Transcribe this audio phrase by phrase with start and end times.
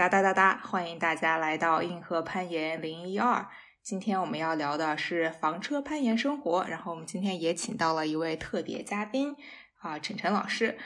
[0.00, 0.58] 哒哒哒哒！
[0.64, 3.46] 欢迎大家来到硬核攀岩零一二。
[3.82, 9.36] 今天我们要聊的是房车攀岩生活，然后我们今天也请到了一位特别嘉宾
[9.82, 10.78] 啊，晨晨老师。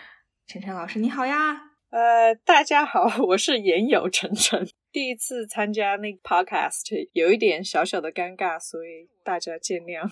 [0.49, 1.61] 晨晨老师，你好呀！
[1.91, 10.11] 呃，大家好，我是岩友晨晨，第一次参加那个 podcast，有一点小小的尴尬，所以大家见谅。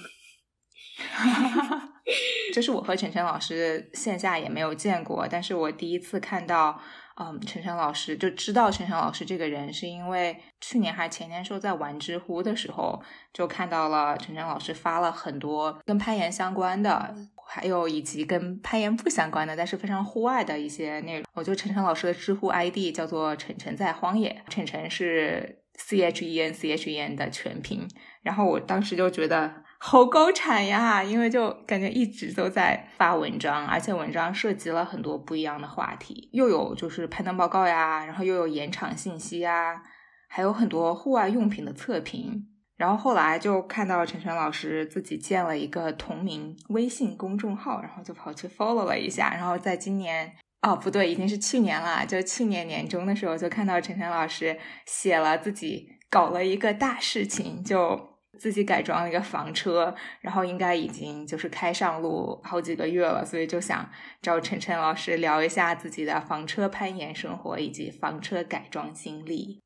[2.54, 6.80] 这是我和晨晨老师线下也没有见过，但是我第一次看到。
[7.16, 17.14] 嗯，陈晨老师就知道陈晨老师这个人，是因为去年还是前年时候在玩知乎的时候，就看到了陈晨老师发了很多跟攀岩相关的，
[17.46, 21.24] 还有以及跟攀岩不相关的，但是非常户外的一些内容。
[21.34, 27.86] 我觉得晨晨老师的知乎 ID 叫做“晨晨在荒野”，晨晨是 C H E N C H E N 的全拼，
[28.22, 29.62] 然后我当时就觉得。
[29.84, 31.02] 好高产呀！
[31.02, 39.82] 因为就感觉一直都在发文章，而且文章涉及了很多不一样的话题，又有就是攀登报告呀，然后又有延场信息呀，
[40.28, 42.46] 还有很多户外用品的测评。
[42.76, 49.34] 然后后来就看到陈晨老师自己建了一个同名微信公众号，然后就跑去 follow 了一下。
[49.34, 58.11] 然后在今年哦，不对，已经是去年了，就去年年中的时候就看到陈晨老师写了自己搞了一个大事情，就。
[58.42, 63.88] 自己改装了一个房车，然后应该已经就是开上路好几个月了，所以就想
[64.20, 69.60] 找晨晨老师聊一下自己的房车攀岩生活以及房车改装经历。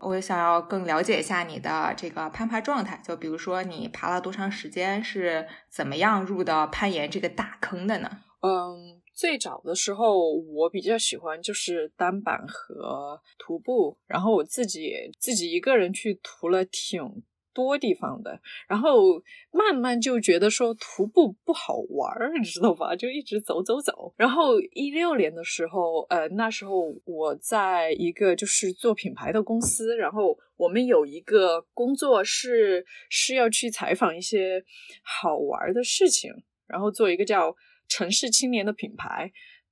[0.00, 8.08] 我想要更了解一下你的这个攀爬状态，就比如说你爬了多长时间，是怎么样入到攀岩这个大坑的呢？
[8.40, 17.22] 嗯，最早的时候我比较喜欢就是单板和徒步，然后我自己自己一个人去徒了挺。
[17.54, 18.38] 多地方的，
[18.68, 22.94] 然后慢慢就觉得说徒步不好玩儿，你知道吧？
[22.96, 24.12] 就一直走走走。
[24.16, 34.64] 然后一六年的时候，呃，那时候我在一个就是做品牌的公司，然后我们有一个工作是是要去采访一些
[35.02, 36.32] 好玩的事情，
[36.66, 37.54] 然后做一个叫
[37.88, 39.30] 城市青年的品牌。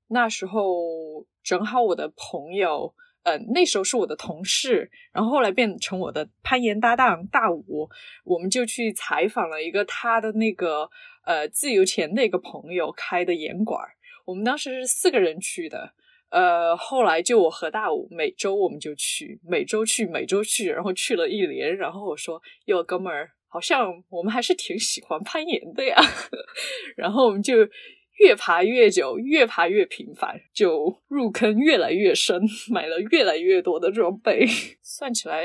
[0.09, 2.95] 那时候正好我的朋友。
[3.25, 7.89] 呃，那时候是我的同事，然后后来变成我的攀岩搭档大武，
[8.25, 10.91] 我们就去采访了一个他的那个
[11.25, 13.81] 呃自由潜的一个朋友开的岩馆，
[14.25, 15.93] 我们当时是四个人去的，
[16.31, 25.97] 呃，后来就我和大武每周我们就去，每周去，每周去，然后去了一年，然后我说哟哥们儿，好像我们还是挺喜欢攀岩的呀，
[26.97, 27.69] 然后我们就。
[28.19, 32.41] 越爬越久，越爬越频繁，就入坑越来越深，
[32.71, 34.47] 买了越来越多的装备。
[34.83, 35.45] 算起来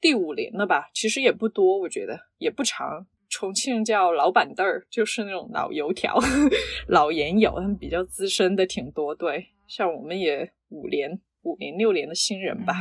[0.00, 3.06] 第五年了吧，其实也不多，我觉得也不长。
[3.28, 6.18] 重庆叫老板凳儿，就是那种老油条、
[6.88, 9.14] 老盐友，他们比较资深的挺多。
[9.14, 11.20] 对，像我们也五年。
[11.44, 12.72] 五年六年的新人吧，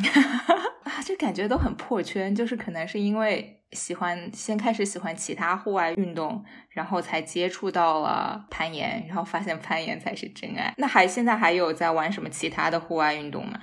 [0.83, 10.73] 啊，就感觉都很破圈，就是可能是因为喜欢先开始喜欢其他户外运动，然后才接触到了攀岩，然后发现攀岩才是真爱。
[10.77, 13.59] 那还现在还有在玩什么其他的户外运动吗？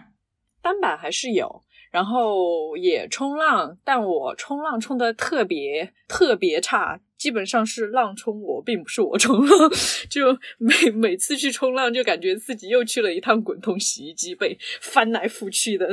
[0.60, 7.00] 单板还是有，然后也冲浪，但我冲浪冲的特别特别差。
[7.16, 9.70] 基本上是浪冲我，并不是我冲浪。
[10.08, 15.88] 就每每次去冲浪，就感觉自己又去了一趟滚筒洗衣机，被翻来覆去的。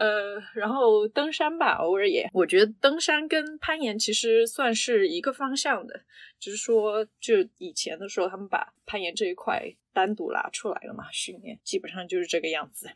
[0.00, 2.26] 呃，然后登山吧，偶尔也。
[2.32, 6.00] 我觉得登山跟攀岩其实算是一个方向的，
[6.38, 9.62] 只是说就以前的时候，他们把攀岩这一块
[9.92, 12.90] 单独拿出来了嘛，训练基本上就是这个样子。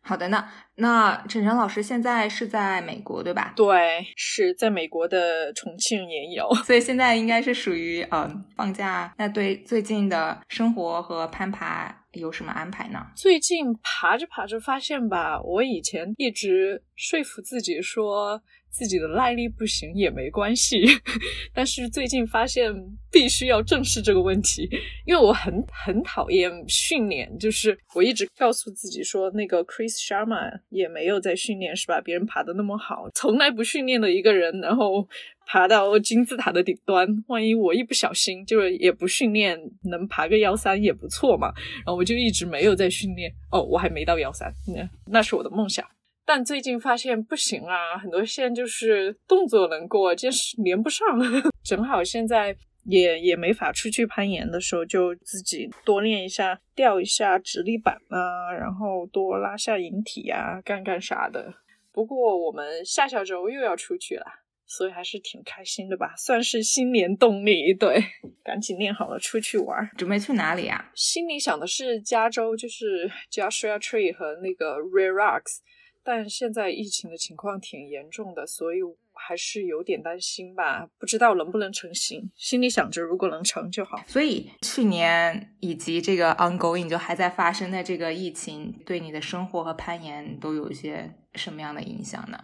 [0.00, 3.52] 好的，那那陈晨老师现在是在美国对吧？
[3.54, 9.12] 对，是在美国的重庆也有， 所以现在应该是属于嗯放假。
[9.18, 13.06] 那对最近的生活和攀爬有什么安排呢？
[13.14, 18.42] 最近爬着爬着发现吧，我以前一直说服自己说。
[18.78, 20.84] 自己的耐力不行也没关系，
[21.52, 22.72] 但是最近发现
[23.10, 24.70] 必须要正视这个问题，
[25.04, 32.00] 因为我很很讨厌训练，就是我一直告诉自己说，那个 Chris Sharma 也没有在训练，是吧？
[32.00, 35.08] 别人爬的那么好，从来不训练的一个人，然后
[35.44, 39.58] 爬到金字塔的顶端，万一我一不小心，就是也不训练，
[39.90, 41.52] 能爬个幺三也不错嘛。
[41.78, 45.84] 然后我就一直没有在训练，哦，我还没到幺三，那那是我的梦想。
[46.28, 51.06] 但最近发现不行啊，很多线就是动作能过，就是连不上。
[51.64, 52.54] 正好现在
[52.84, 61.54] 也也没法出去攀岩的时候，就自己多练一下，吊一下直立板啊，然后多拉下引体啊，干干啥的。
[61.92, 64.26] 不过我们下下周又要出去了，
[64.66, 67.72] 所以还是挺开心的吧，算是新年动力。
[67.72, 68.04] 对，
[68.44, 69.88] 赶紧练好了出去玩。
[69.96, 70.90] 准备去哪里啊？
[70.94, 75.60] 心里想的是加州，就是 Joshua Tree 和那个 Rare Rocks。
[76.08, 78.78] 但现在疫情的情况挺严重的，所以
[79.12, 82.30] 还是有点担心吧，不知道能不能成型。
[82.34, 84.02] 心里想着，如果能成就好。
[84.06, 92.42] 所以去年以及这个 ongoing 就还在发生的这个疫情，对你的生活和攀岩都有一些什么样的影响呢？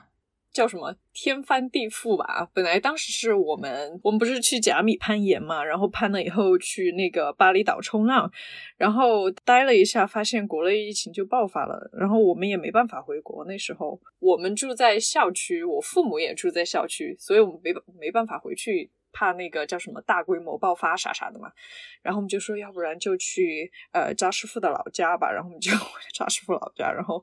[0.54, 2.48] 叫什么天翻地覆吧！
[2.54, 8.30] 本来当时是我们，我们不是去甲米攀岩嘛，然后攀了以后去那个巴厘岛冲浪，
[8.76, 13.44] 然后待了一下，发现国内疫情就爆发了，然后我们也没办法回国。
[13.46, 18.90] 那时候我们住在校区，我父母也住在校区，所以我们没没办法回去。
[19.14, 21.50] 怕那个叫什么大规模爆发啥啥的嘛，
[22.02, 25.32] 然后我们就说，要不然就去呃扎师傅的老家吧。
[25.32, 25.70] 然后我们就
[26.12, 27.22] 扎师傅老家，然后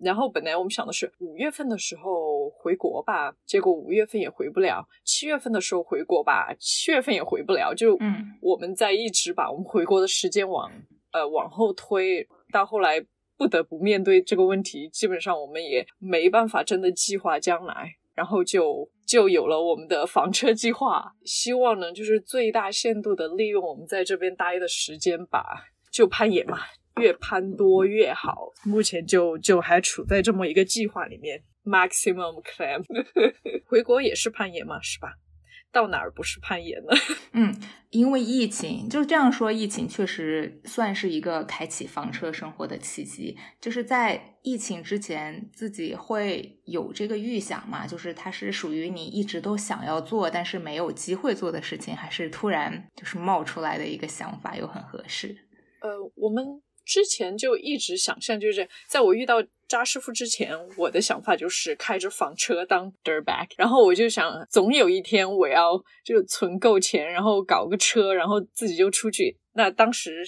[0.00, 4.86] 然后本来我们想的是五月份的时候回国吧，结果五月份也回不了。
[5.04, 7.74] 七月份的时候回国吧，七月份也回不了。
[7.74, 10.70] 就嗯，我们在一直把我们回国的时间往
[11.12, 13.04] 呃往后推，到后来
[13.36, 17.96] 不得不面对这个问题，基本上我们也没办法真的计划将来。
[18.12, 26.60] 然后就就有了我们的房车计划，希望呢就是最大限度的利用我们在这边待的时间吧，就攀岩嘛，
[27.00, 28.52] 越攀多越好。
[28.64, 32.84] 目前就就还处在这么一个计划里面，maximum climb。
[33.66, 35.14] 回国也是攀岩嘛，是吧？
[35.72, 36.88] 到哪儿不是攀岩呢？
[37.32, 37.54] 嗯，
[37.90, 43.36] 因为疫情，就这样说，疫情确实算是一个开启房车生活的契机。
[43.60, 47.86] 就是在疫情之前，自己会有这个预想嘛？
[47.86, 55.36] 就是它是属于你一直都想要做，但是没有机会做的事情，还是突然就是冒出来的一个想法，又很合适。
[55.80, 56.62] 呃，我们。
[56.82, 59.36] 之前就一直想象，就是在我遇到
[59.70, 69.38] 扎师傅之前，我的想法就是开着房车当 dirtbag，然后我就想，总有一天我要就存够钱，然后搞个车，然后自己就出去。
[69.52, 70.24] 那当时，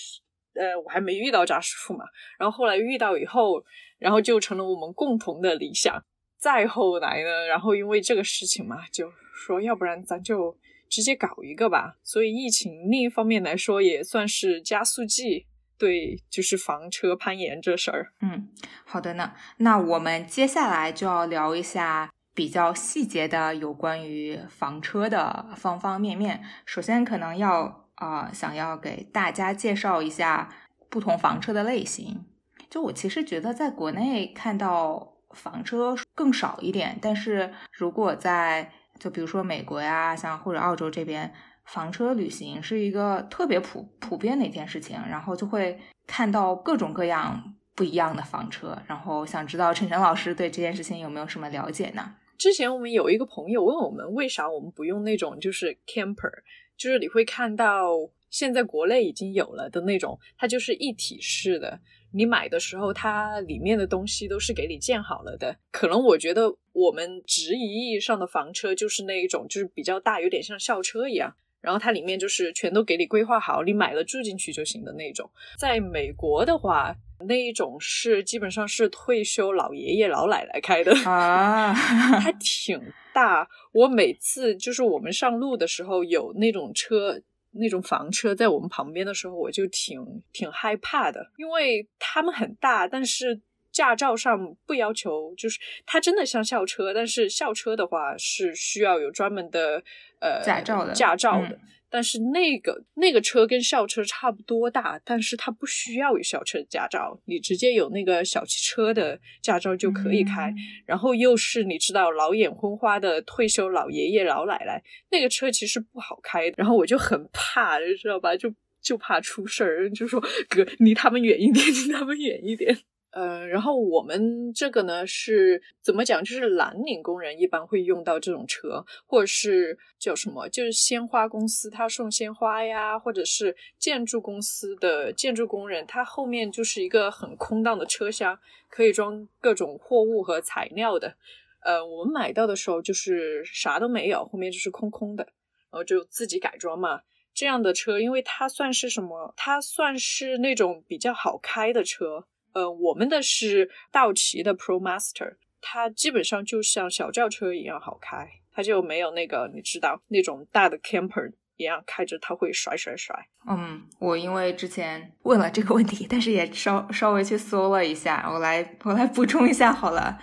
[0.54, 2.04] 呃，我还没遇到扎师傅嘛，
[2.38, 3.64] 然后后来遇到以后，
[3.98, 6.00] 然后就成了我们共同的理想。
[6.38, 10.56] 再后来呢，然后因为这个事情嘛，就说要不然咱就
[10.88, 11.96] 直接搞一个吧。
[12.04, 15.46] 所以疫情另一方面来说，也算是加速剂。
[15.78, 18.12] 对，就是房车攀岩这事儿。
[18.20, 18.48] 嗯，
[18.84, 19.32] 好的呢。
[19.56, 26.44] 那我们接下来就要聊一下比较细节的有关于房车的方方面面。
[26.64, 30.48] 首先，可能要啊，想要给大家介绍一下
[30.88, 32.26] 不同房车的类型。
[32.70, 38.70] 就我其实觉得，在国内看到房车更少一点，但是如果在
[39.00, 41.34] 就比如说美国呀，像或者澳洲这边。
[41.64, 52.16] 房车旅行是一个特别普普遍的一件事情，然后就会看到各种各样不一样的房车，然后想知道晨晨老师对这件事情有没有什么了解呢？
[52.36, 56.30] 之前我们有一个朋友问我们，为啥我们不用那种就是 camper，
[56.76, 57.88] 就是你会看到
[58.28, 61.80] 现在国内已经有了的那种，它就是一体式的。
[62.14, 65.56] 你买的时候，它里面的东西都是给你建好了的。
[65.70, 71.34] 可能我觉得我们直译意义上的房车就是那一种，就是比较大，有点像校车一样。
[71.62, 75.30] 然后它里面就是全都给你规划好，你买了住进去就行的那种。
[75.56, 76.94] 在美国的话，
[77.26, 81.72] 那一种是基本上是退休老爷爷老奶奶开的啊，
[82.20, 82.78] 它挺
[83.14, 83.48] 大。
[83.72, 87.22] 我每次就是我们上路的时候有那种车。
[87.54, 93.38] 那种房车在我们旁边的时候，我就挺挺害怕的，因为他们很大，但是
[93.72, 99.82] 驾照上不要求，就是它真的像校车，但是校车的话是需要有专门的
[100.20, 101.58] 呃驾照的驾照的。
[101.94, 110.50] 但是那个那个车跟校车差不多大，但是它不需要有校车驾照，你直接有那个小汽车的驾照就可以开。
[110.86, 116.50] 然后又是你知道老眼昏花的退休老爷爷老奶奶，那个车其实不好开。
[116.56, 118.34] 然后我就很怕，你知道吧？
[118.34, 118.50] 就
[118.80, 122.74] 就怕出事儿，就说哥离他们远一点，离他们远一点。
[123.12, 126.24] 呃，然后我们这个呢是怎么讲？
[126.24, 130.48] 就是蓝领工人一般会用到这种车，或者是叫什么？
[130.48, 138.38] 就是鲜花公司他送鲜花呀，或者是建筑公司的建筑工人，他后面就是一个很空荡的车厢，
[138.70, 141.14] 可以装各种货物和材料的。
[141.60, 145.24] 呃，我们买到的时候就是啥都没有，后面就是空空的，
[145.70, 147.02] 然后就自己改装嘛。
[147.34, 149.34] 这样的车，因为它算是什么？
[149.36, 152.26] 它算是那种比较好开的车。
[152.52, 163.16] 呃，我们的是道奇的 Pro Master，它基本上就像小轿车一样好开，它就没有那个你知道那种大的 camper 一样开着它会甩甩甩。
[163.48, 170.18] 嗯，我因为之前问了这个问题，但是也稍稍微去搜了一下，我来我来补充一下好了。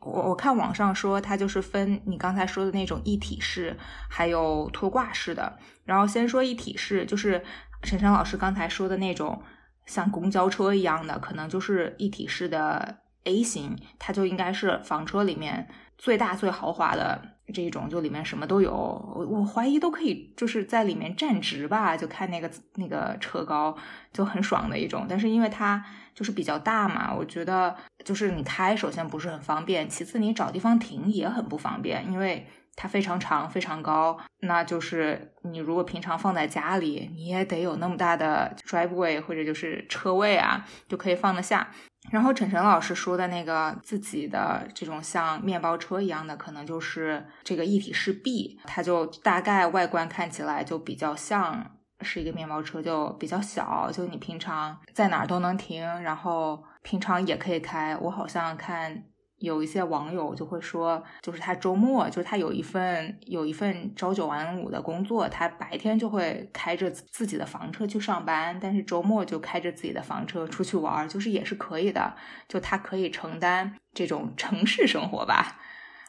[0.00, 3.76] 我我看网上说它就是分你刚才说的那种一体式，
[4.08, 5.58] 还有拖挂式的。
[5.84, 7.42] 然后先说一体式，就是
[7.82, 9.42] 陈晨老师刚才说的那种。
[9.86, 15.68] 像公交车一样的，可能就是一体式的 A 型，它就应该是房车里面
[15.98, 17.20] 最大最豪华的
[17.52, 18.72] 这一种，就里面什么都有。
[18.72, 23.76] 我我怀疑都可以就是在里面站直吧，就看那个那个车高
[24.12, 25.06] 就很爽的一种。
[25.08, 25.84] 但是因为它
[26.14, 32.46] 就是比较大嘛，我觉得就是你开首先不是很方便，其次你找地方停也很不方便，因为
[32.80, 34.18] 它非常长非常高。
[34.40, 41.68] 那就是你如果平常放在家里，你也得有那么大的 driveway 或者就是车位啊，就可以放得下。
[42.10, 57.94] 然后晨晨老师说的那个自己的这种像面包车一样的，可能就是这个一体式 B，它就大概外观看起来就比较像是一个面包车，就比较小，就你平常在哪儿都能停，然后平常也可以开。
[58.00, 59.04] 我好像看。
[59.40, 72.14] 有一些网友就会说，就是他周末，就是他有一份有一份朝九晚五的工作，他白天就会开着自己的房车去上班，但是周末就开着自己的房车出去玩，就是也是可以的，
[72.46, 75.58] 就他可以承担这种城市生活吧。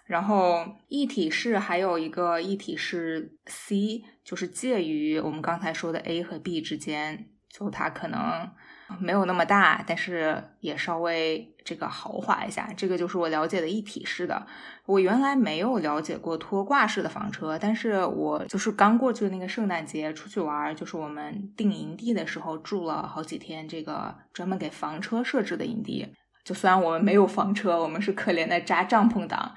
[0.06, 8.52] 然后一体式还有一个一体式 C，就是介于我们刚才说的 A 和 B 之间，就它可能。
[9.00, 12.68] 没有那么大，但是也稍微这个豪华一下。
[12.76, 14.46] 这个就是我了解的一体式的。
[14.86, 26.08] 我原来没有了解过拖挂式的房车，但是我就是刚过去的那个圣诞节出去玩，就是我们订营地的时候住了好几天，这个专门给房车设置的营地。
[26.44, 29.56] 就虽然我们没有房车，我们是可怜的扎帐篷党，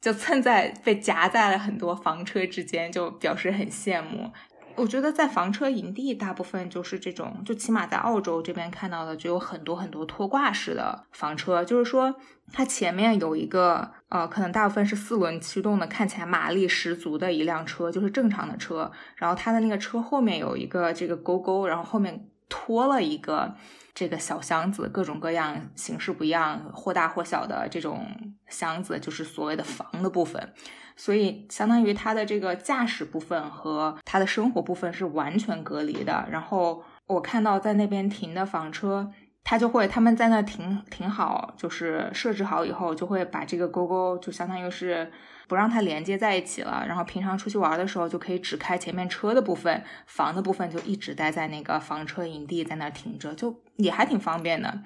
[0.00, 4.30] 就 蹭在被夹在了很多房车之间，就表示很羡慕。
[4.76, 12.14] 我觉得在房车营地，大部分就是这种，就起码在澳洲这边看到的，就有很多很多拖挂式的房车，就是说
[12.52, 23.54] 它前面有一个，呃，可能大部分是四轮驱动的，看起来马力十足的一辆车，就是正常的车，然后它的那个车后面有一个这个勾勾，然后后面拖了一个
[23.94, 28.06] 这个小箱子，各种各样形式不一样，或大或小的这种
[28.48, 30.52] 箱子，就是所谓的房的部分。
[30.96, 36.26] 所以，相当于它的这个驾驶部分和它的生活部分是完全隔离的。
[36.30, 39.10] 然后我看到在那边停的房车，
[39.42, 45.10] 它就会他们在那停停好，就是设置好以后，就会把这个勾勾就相当于是
[45.48, 46.84] 不让它连接在一起了。
[46.86, 54.80] 然后平常出去玩的时候，就可以只开前面车的部分，房的部分就一直待在那个房车营地在那停着，就也还挺方便的。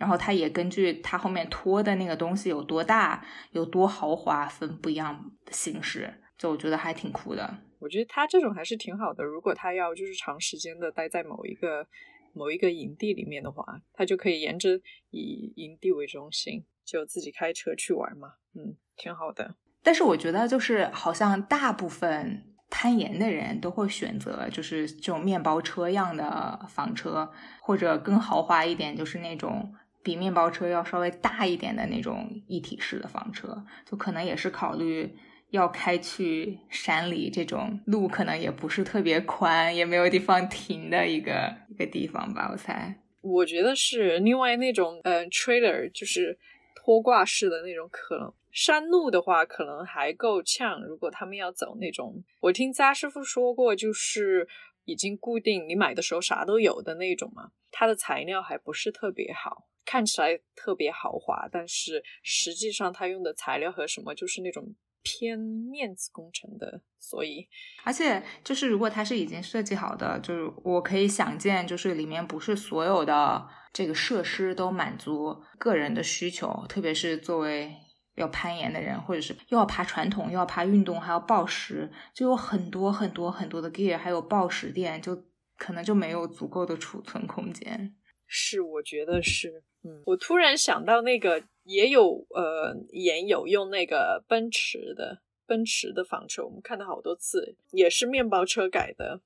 [0.00, 7.58] 然后它也根据它后面拖的那个东西有多大、有多豪华，分不一样的形式，就我觉得还挺酷的。
[7.78, 9.22] 我觉得它这种还是挺好的。
[9.22, 11.86] 如果他要就是长时间的待在某一个
[12.32, 14.70] 某一个营地里面的话，他就可以沿着
[15.10, 18.28] 以营地为中心，就自己开车去玩嘛。
[18.54, 19.56] 嗯，挺好的。
[19.82, 27.30] 但是我觉得就是好像大部分攀岩的人都会选择就是这种面包车样的房车，
[27.60, 29.74] 或者更豪华一点，就是那种。
[30.02, 35.14] 比面包车要稍微大一点的那种一体式的房车，就可能也是考虑
[35.50, 42.96] 要开去山里，这种路可能也不是特别宽，也没有地方停的一个一个地方吧，我猜。
[43.20, 46.38] 我觉得是另外那种，嗯，trailer 就是
[46.74, 50.82] 拖挂式的那种，可能山路的话可能还够呛。
[50.82, 54.48] 如果他们要走那种，我听扎师傅说过，就是
[54.86, 59.66] 已经固定，你买的时候啥都有的那种嘛，它的材料还不是特别好。
[59.84, 67.48] 看起来特别豪华，但是实际上它用的材料和什么就是那种偏面子工程的，所以
[67.84, 77.74] 而且就是如果它是已经设计好的，就是我可以想见，就是里面不是所有的这个设施都满足个人的需求，特别是作为
[78.16, 85.24] 要攀岩的人，或者是又要爬传统又要爬运动还要报时，就有很多很多很多的 gear，还有报时店，就
[85.56, 87.96] 可能就没有足够的储存空间。
[88.26, 89.64] 是，我觉得是。
[89.82, 99.20] 嗯，我突然想到那个也有呃，也有用那个奔驰的奔驰的房车，我们看到好多次，也是面包车改的。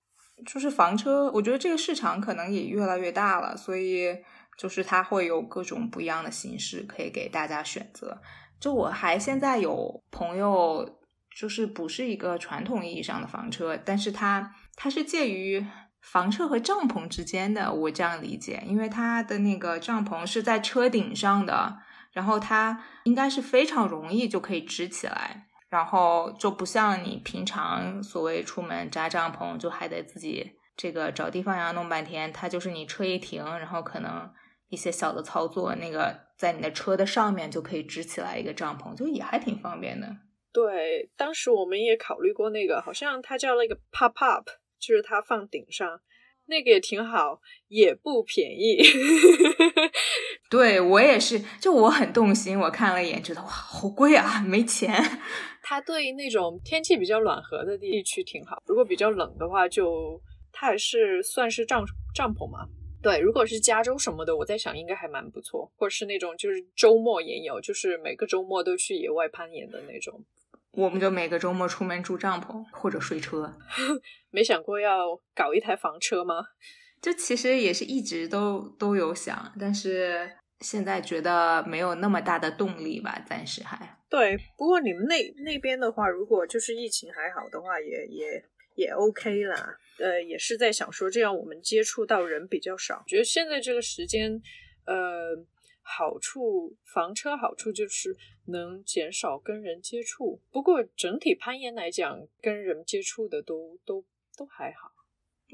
[0.47, 4.17] 就是房车，我觉得这个市场可能也越来越大了，所以
[4.57, 8.21] 就是它会有各种不一样的形式可以给大家选择。
[8.61, 11.01] 就我还现在有朋友，
[11.37, 15.65] 就是不是一个传统意义上的房车，但是它它是介于。
[16.05, 21.79] 房车和帐篷之间的，我这样理解，因为它的那个帐篷是在车顶上的，
[22.13, 34.31] 然后它应该是非常容易就可以支起来，然后就不像你平常所谓出门扎帐篷，就还得自己这个找地方呀弄半天，它就是你车一停，然后可能
[34.69, 40.09] 一些小的操作，那个在你的车的上面就可以支起来一个帐篷，就也还挺方便的。
[40.53, 44.49] 对，当时我们也考虑过那个，好像它叫那个 pop up。
[44.87, 46.01] 就是它放顶上，
[46.47, 48.83] 那个也挺好，也不便宜。
[50.51, 54.93] 对我也是，就我很动心，我看了一眼，觉得哇，好贵啊，没钱。
[55.63, 60.21] 它对那种天气比较暖和的地区挺好，如果比较冷的话，就
[60.53, 62.69] 它还是算是帐帐篷嘛。
[63.03, 70.25] 对，如果是加州什么的，我在想应该还蛮不错，或者是那种就是周末也有，就是每个周末都去野外攀岩的那种。
[70.77, 73.57] 我们就每个周末出门住帐篷或者睡车。
[74.31, 76.35] 没想过要搞一台房车吗？
[77.01, 83.99] 就其实也是一直都都有想，但是现在觉得没有那么大的动力吧，暂时还。
[84.09, 89.77] 对，不过你们那那边的话，如果就是疫情还好的话，也也也 OK 啦。
[89.99, 93.05] 呃，也是在想说，这样我们接触到人比较少。
[93.07, 94.41] 觉得现在这个时间，
[94.87, 95.37] 呃，
[95.83, 100.41] 好处房车好处就是能减少跟人接触。
[100.51, 104.05] 不过整体攀岩来讲，跟人接触的都都
[104.37, 104.93] 都还好。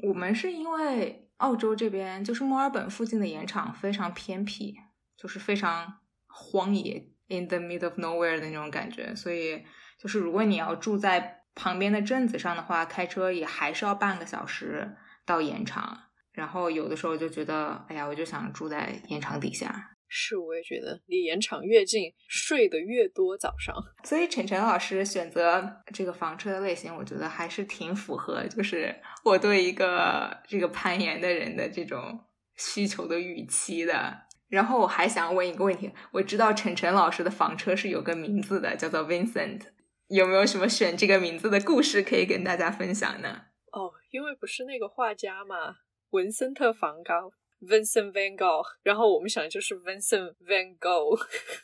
[0.07, 4.75] 我们是因为澳洲这边就是墨尔本附近的岩场非常偏僻，
[5.17, 9.63] 就是非常荒野，in the middle of nowhere 的那种感觉，所以
[9.97, 11.39] 就是如果你要住在。
[11.53, 14.95] 旁边的镇子上的话，开车也还是要半个小时
[15.25, 16.03] 到盐场。
[16.31, 19.90] 然后有的时候就觉得，哎呀，我就想住在盐场底下。
[20.13, 23.73] 是，我也觉得离盐场越近，睡得越多早上。
[24.03, 32.19] 所以晨晨老师选择这个房车的类型，我觉得还是挺符合，就是我对一个这个攀岩的人的这种
[32.57, 34.23] 需求的预期的。
[34.49, 39.61] 然后我还想问一个问题，我知道晨晨老师的房车是有个名字的，叫做 Vincent。
[40.09, 43.43] 有没有什么选这个名字的故事可以跟大家分享呢？
[43.71, 45.77] 哦，因为不是那个画家嘛，
[46.09, 51.17] 文森特·梵高 （Vincent Van Gogh），然后我们想的就是 Vincent Van Gogh，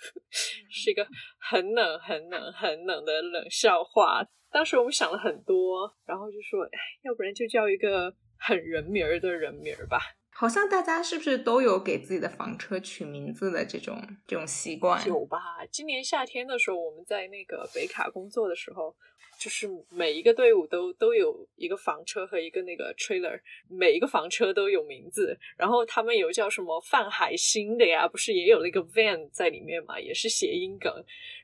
[0.69, 1.07] 是一个
[1.39, 4.23] 很冷、很冷、很冷的冷笑话。
[4.49, 9.99] 当时我们想了很多，然后就说，哎，要不然就叫一个很人名儿的人名儿吧。
[10.29, 15.03] 好像大家是不是都有给自己的房车取名字的这种这种习惯？
[15.07, 15.65] 有吧？
[15.71, 18.95] 今年夏天的时候，我们在那个北卡工作的时候。
[19.37, 30.91] 就是每一个队伍都都有一个房车和一个那个 trailer，每一个房车都有名字，然后他们有叫什么范海星的呀，不是也有那个 van 在里面嘛，也是谐音梗，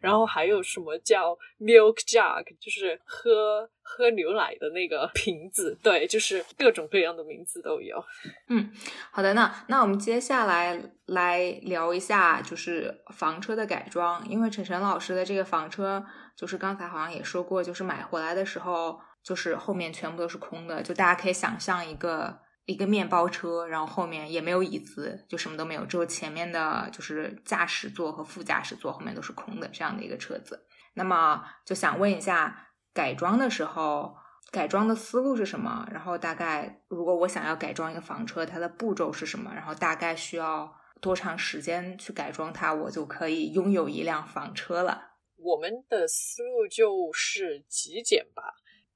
[0.02, 8.04] 然后还有什么叫 milk jug，就是喝喝牛奶的那个瓶子，对，就是各种各样的名字都有。
[8.50, 8.72] 嗯，
[9.12, 16.04] 好的，那那我们接下来来聊一下就是房车的改装，因为陈晨老师的这个房车。
[16.36, 30.60] 就是刚才好像也说过，就是买回来的时候，就是后面全部都是空的，就大家可以想象一个一个面包车，然后后面也没有椅子，就什么都没有，只有前面的就是驾驶座和副驾驶座后面都是空的这样的一个车子。
[30.96, 34.16] 那么就想问一下，改装的时候
[34.52, 35.88] 改装的思路是什么？
[35.92, 39.52] 然后大概如果我想要改装一个房车，它的步骤是什么？
[39.54, 45.14] 然后大概需要多长时间去改装它，我就可以拥有一辆房车了。
[45.38, 48.54] 我们的思路就是极简吧，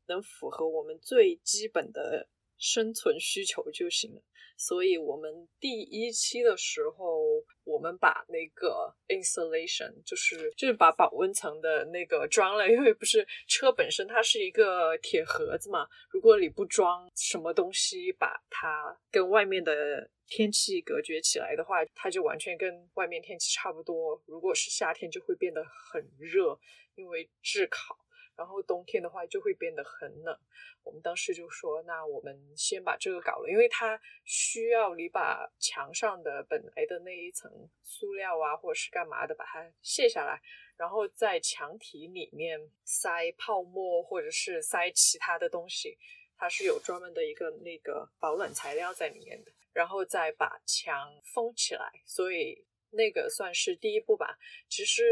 [0.08, 4.22] 能符合我们最基本的生存需求就行了。
[4.58, 7.22] 所以，我们第一期的时候，
[7.64, 20.10] 我们把那个 insulation，就是就是把保温层的那个装了，因为不是车本身它是一个铁盒子嘛，如果你不装什么东西，把它跟外面的。
[20.30, 24.22] 天气隔绝起来的话，它就完全跟外面天气差不多。
[24.26, 26.60] 如果是夏天，就会变得很热，
[26.96, 27.96] 因为炙烤；
[28.38, 30.38] 然后冬天的话，就会变得很冷。
[30.84, 40.40] 我们当时就说，那我们先把这个搞了，因为它需要你把墙上的本来的那一层塑料啊，或者是干嘛的，把它卸下来，
[40.78, 45.98] 然后在墙体里面塞泡沫，或者是塞其他的东西。
[46.38, 49.52] 它是有专门的一个那个保暖材料在里面的。
[49.74, 54.36] 然后再把墙封起来，所以那个算是第一步吧。
[54.68, 55.04] 其实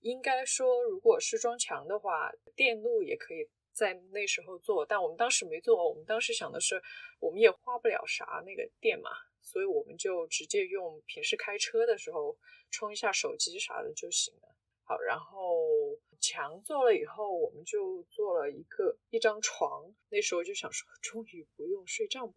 [0.00, 5.88] 应该说，如果是装墙的话，电路也可以在那时候做，但我们当时没做。
[5.88, 6.82] 我们当时想的是，
[7.20, 12.36] 我们也花不了啥那个电嘛，所以我们就直接用平时开车的时候
[12.70, 14.54] 充一下手机啥的就行了。
[14.82, 15.98] 好，然后。
[16.20, 19.84] 墙做了以后，我们就做了一个一张床。
[20.08, 22.34] 那时候就想说，终于不用睡帐篷。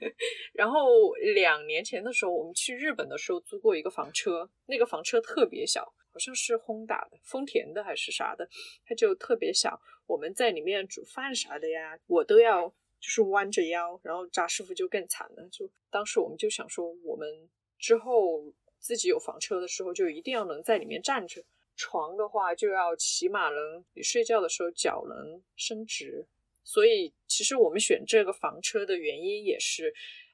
[0.52, 8.48] 然后两年前的时候，我们去日本的时候租过一个房车，那个房车特别小，好像是轰打的、丰田的还是啥的，
[8.84, 9.80] 它就特别小。
[10.06, 12.68] 我们在里面煮饭啥的呀，我都要
[13.00, 13.98] 就是弯着腰。
[14.02, 17.48] 然后扎师傅就更惨了，就当时我们就想说，我们
[17.78, 21.42] 之后自己有房车的时候，就一定要能在里面站着。
[21.74, 26.26] 床的话，就要起码能你睡觉的时候脚能伸直，
[26.62, 29.92] 所以其实我们选这个房车的原因也是，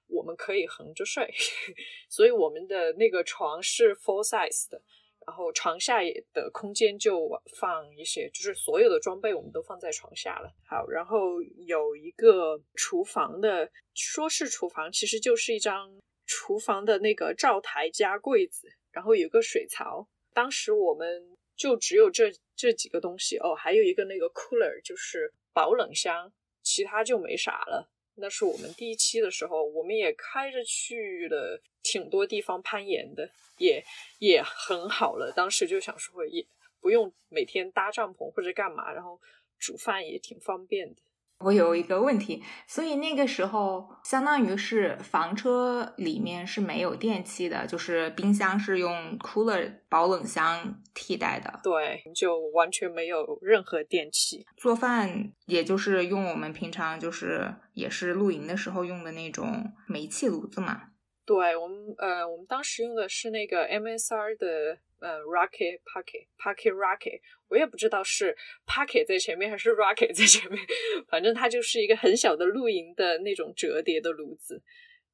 [0.08, 1.32] 我们可以横着睡，
[2.10, 4.82] 所以我们的那个床是 full size 的。
[5.28, 5.98] 然后床下
[6.32, 10.50] 的空间就放一些，就是所有的装备我们都放在床下了。
[10.66, 20.08] 好，然后有一个厨房的，说是厨房，其实就是一张厨房的那个灶台加柜子，然后有个水槽。
[20.32, 27.90] 当时我们就只有这这几个东西哦，还有一个那个 cooler，就是保冷箱，其他就没啥了。
[28.20, 33.82] 那是我们第一期的时候，我们也开着去了挺多地方攀岩的，也
[34.18, 35.32] 也很好了。
[35.34, 36.44] 当时就想说，也
[36.80, 39.20] 不用每天搭帐篷或者干嘛，然后
[39.58, 41.02] 煮饭也挺方便的。
[41.40, 54.44] 我有一个问题，所以那个时候相当于是房车里面是没有电器的，就是冰箱是用 cooler 保冷箱替代的，对，就完全没有任何电器。
[54.56, 60.90] 做饭也就是用我们平常就是也是露营的时候用的那种煤气炉子嘛。
[61.24, 64.78] 对我们呃，我们当时用的是那个 MSR 的。
[65.00, 70.60] 呃，rocket pocket pocket rocket，我也不知道是 pocket 在前面还是 rocket 在前面，
[71.08, 74.62] 反正它就是一个很小的露营的那种折叠的炉子。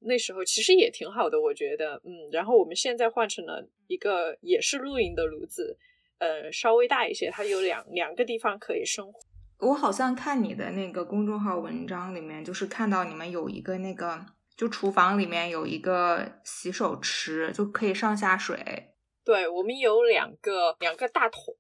[0.07, 2.29] 那时候其实也挺好的，我觉得，嗯。
[2.31, 5.79] 然后我们现在换成了一个也是露营的炉子，
[6.19, 9.19] 呃，稍微大一些，它有两两个地方可以生火。
[9.61, 18.94] 我好像看你的那个公众号文章里面，就是看到你们有一个那个，就厨房里面有一个洗手池，就可以上下水。
[19.25, 21.55] 对我们有两个两个大桶，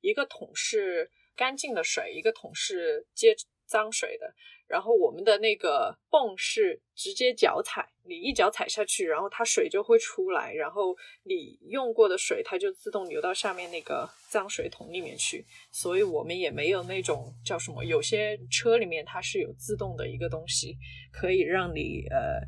[0.00, 3.34] 一个桶是干净的水，一个桶是接
[3.66, 4.34] 脏水的。
[4.68, 15.46] 然后我们的那个泵是直接脚踩，你一脚踩下去，然后它水就会出来，然后你用过的水它就自动流到下面那个脏水桶里面去。
[15.70, 20.76] 所以我们也没有那种叫什么，有些车里面它是有自动的一个东西，
[21.12, 22.40] 可以让你呃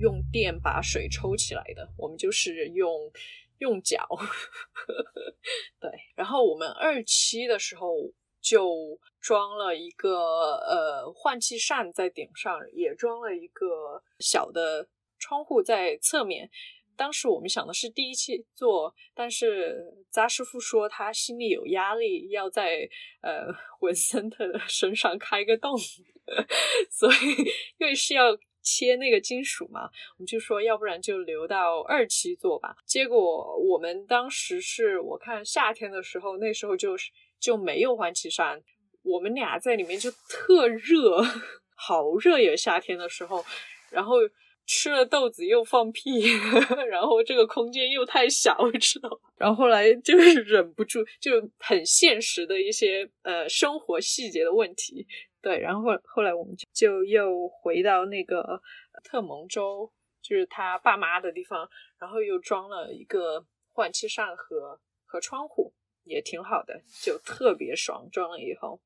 [0.00, 1.88] 用电把水抽起来的。
[1.96, 2.90] 我们就是用。
[3.62, 4.06] 用脚，
[5.80, 7.94] 对，然后我们二期的时候
[8.40, 10.18] 就装了一个
[10.56, 16.50] 呃换气扇在顶上，也装了一个小的窗户在侧面。
[16.96, 22.88] 当时我们想的是第一期做，但是扎师傅说他心里有压力，要在
[23.22, 23.46] 呃
[23.80, 25.78] 文森特的身上开个洞，
[26.90, 27.16] 所以
[27.78, 28.36] 因为是要。
[28.62, 29.82] 切那个金属嘛，
[30.16, 32.74] 我们就说要不然就留到二期做吧。
[32.86, 38.62] 结果我们当时是我看夏天的时候，那时候就是就没有换气扇，
[39.02, 41.22] 我们俩在里面就特热，
[41.74, 42.54] 好热呀！
[42.56, 43.44] 夏天的时候，
[43.90, 44.16] 然后
[44.64, 46.22] 吃了豆子又放屁，
[46.88, 49.10] 然后这个空间又太小，知道？
[49.36, 55.04] 然后后来就是忍不住，就很现实的一些呃生活细节的问题。
[55.42, 58.62] 对，然后后来我们就就又回到那个
[59.02, 65.74] 特蒙州，就是他爸妈的地方，然后又装了一个换气扇和和窗户，
[66.04, 68.08] 也挺好的，就特别爽。
[68.12, 68.80] 装了以后，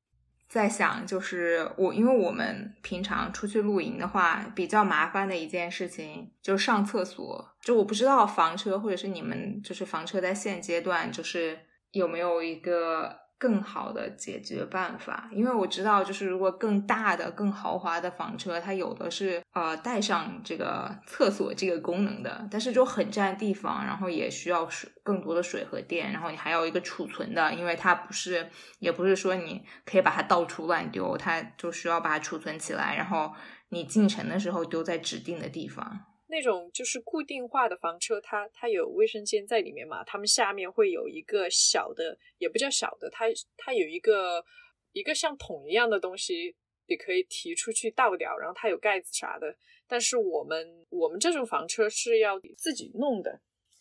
[0.47, 7.53] 在想就是我，因为我们平常出去露营的话，比较麻烦的一件事情就是上厕所。
[7.61, 11.59] 就我不知道房车或者是你们就是房车在现阶段就是
[11.91, 13.26] 有没有一个。
[13.39, 33.31] 更好的解决办法，因为我知道，就是如果更大的、更豪华的房车，它有的是呃带上这个厕所这个功能的，但是就很占地方，然后也需要水更多的水和电，然后你还要一个储存的，因为它不是，也不是说你可以把它到处乱丢，它就需要把它储存起来，然后
[33.69, 36.05] 你进城的时候丢在指定的地方。
[36.29, 40.03] 那种就是固定化的房车，它它有卫生间在里面嘛？
[40.03, 44.43] 他们下面会有一个小的，也不叫小的，它它有一个
[44.91, 46.55] 一个像桶一样的东西，
[46.87, 49.55] 你可以提出去倒掉，然后它有盖子啥的。
[49.87, 53.39] 但是我们我们这种房车是要自己弄的，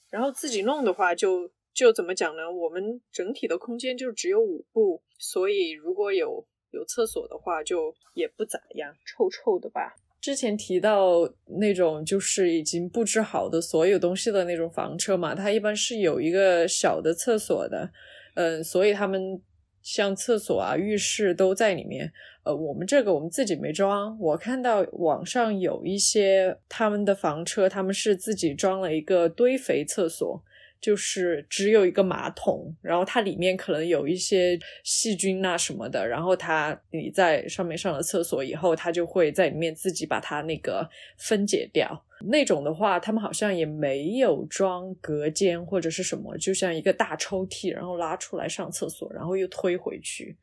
[0.08, 2.48] 然后自己弄的话，就就怎么讲呢？
[2.48, 9.96] 我们整体的空间就只有五步，所以如果有有厕所的话，就也不咋样，臭臭的吧。
[10.20, 11.28] 之前提到
[11.60, 17.90] 那种就是已经布置好的所有东西的那种房车嘛，它一般是有一个小的厕所的，
[18.34, 19.40] 嗯，所以他们
[19.82, 22.12] 像厕所啊、浴室都在里面。
[22.42, 30.42] 呃，我们这个我们自己没装，我看到网上有一些他们的房车，他们是自己装了一个堆肥厕所。
[30.86, 42.04] 就是只有一个马桶，然后它里面可能有一些细菌啊什么的，然后它你在上面上了厕所以后，它就会在里面自己把它那个分解掉。
[42.28, 50.36] 那种的话，他们好像也没有装隔间或者是什么，就像一个大抽屉，然后拉出来上厕所，然后又推回去。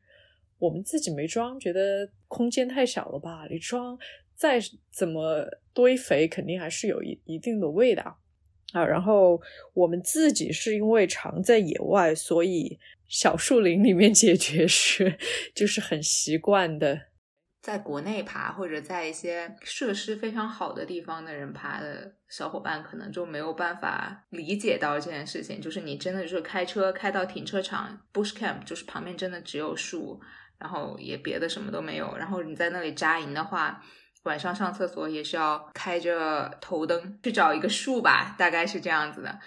[0.58, 3.46] 我们自己没装，觉得空间太小了吧？
[3.50, 3.98] 你装
[4.34, 8.18] 再怎么堆肥，肯定还是有一一定的味道
[8.74, 8.84] 啊。
[8.84, 9.40] 然后
[9.72, 15.16] 我们自己是因为常在野外，所以小树林里面解决是
[15.56, 17.06] 就是很习惯的。
[17.62, 25.58] 在国内爬或者在一些设施非常好的地方的人爬的小伙伴，可能就没有办法理解到这件事情。
[25.58, 30.20] 就是你真的就是开车开到停车场 bush camp，就是旁边真的只有树，
[30.58, 32.14] 然后也别的什么都没有。
[32.18, 33.82] 然后你在那里扎营的话，
[34.24, 39.38] 晚上上厕所也是要开着头灯去找一个树吧，大概是这样子的。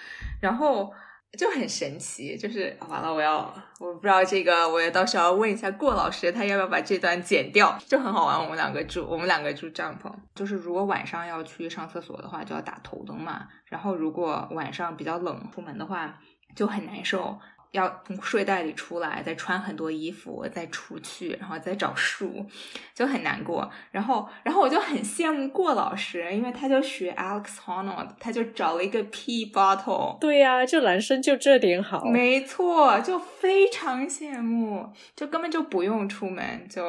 [0.41, 0.91] 然后。
[1.37, 8.41] 就很神奇，就是完了，我要我不知道这个，我也到时候要问一下过老师，他要不要把这段剪掉，就很好玩。
[8.41, 13.45] 我们两个住，我们两个住帐篷，就是如果晚上要去上厕所的话，就要打头灯嘛。
[13.65, 16.17] 然后如果晚上比较冷，出门的话
[16.55, 17.37] 就很难受。
[17.77, 22.45] 要从睡袋里出来，再穿很多衣服，再出去，然后再找树，
[22.93, 23.69] 就很难过。
[23.91, 30.17] 然后，然后我就很羡慕过老师，因为他就学 Alex Honnold，他就找了一个 P bottle。
[30.19, 32.03] 对呀，就男生就这点好。
[32.05, 36.87] 没错，就非常羡慕，就根本就不用出门，就，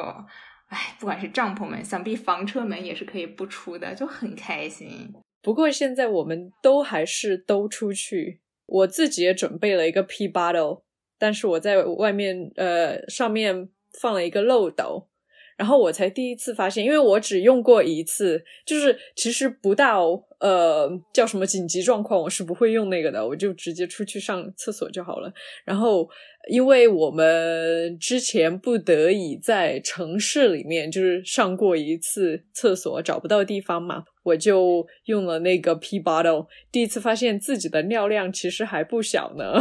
[0.67, 5.13] 哎，不管是帐篷门，想必房车门也是可以不出的，就很开心。
[5.41, 8.41] 不过现在我们都还是都出去。
[8.69, 10.81] 我自己也准备了一个 P bottle，
[11.17, 15.07] 但是我在外面呃上面放了一个漏斗，
[15.57, 25.33] 然后我才第一次发现，因为我只用过一次，就是其实不到呃叫什么紧急状况，我是不会用那个的，我就直接出去上厕所就好了。
[25.65, 26.07] 然后
[26.49, 34.03] 因为我们之前不得已在城市里面就是上过一次厕所，找不到地方嘛。
[34.29, 39.53] 我就用了那个 P bottle，第一次发现自己的尿量其实还不小呢。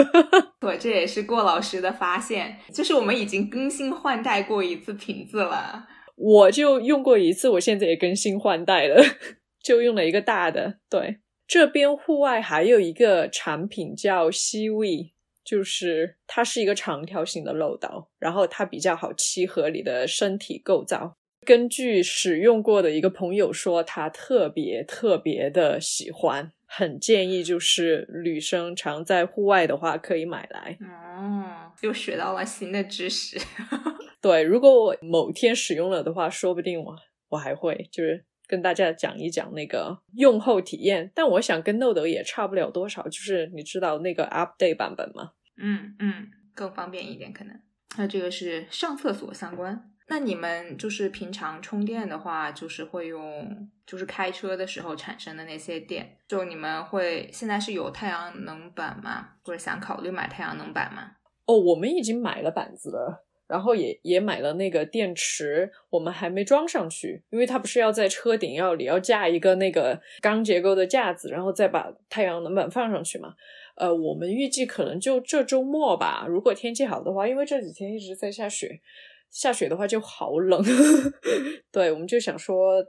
[0.60, 5.86] 我，这也是过老师的发现，就是我们已经更新换代过一次瓶子了。
[6.16, 9.02] 我就用过一次，我现在也更新换代了，
[9.62, 10.78] 就用了一个大的。
[10.88, 15.12] 对，这边户外还有一个产品叫 C V，
[15.44, 21.16] 就是它是一个长条形的漏斗，然后它比较好契合你的身体构造。
[21.44, 30.78] 根据使用过的一个朋友说，他特别特别的喜欢，很建议就是女生常在户外的话可以买来。
[30.80, 33.38] 哦，又学到了新的知识。
[34.22, 36.96] 对，如果我某天使用了的话，说不定我
[37.30, 41.10] 我还会就是跟大家讲一讲那个用后体验。
[41.12, 45.32] 但我想跟豆豆也差不了多少，就是你知道那个 update 版本吗？
[45.56, 47.60] 嗯嗯，更方便一点可能。
[47.98, 49.91] 那这个是上厕所相关。
[50.12, 59.30] 那你们就是平常充电的话，就是会用，就是开车的时候产生的那些电，就你们会现在是有太阳能板吗？
[59.42, 61.12] 或者想考虑买太阳能板吗？
[61.46, 73.32] 哦，我们已经买了板子了，然后也也买了那个电池，我们还没装上去，因为它不是要在车顶要里要架一个那个钢结构的架子，然后再把太阳能板放上去嘛。
[73.76, 78.82] 呃，我们预计可能就这周末吧，如果天气好的话，因为这几天一直在下雪。
[79.32, 80.62] 下雪的话就好冷，
[81.72, 82.84] 对，我们就想说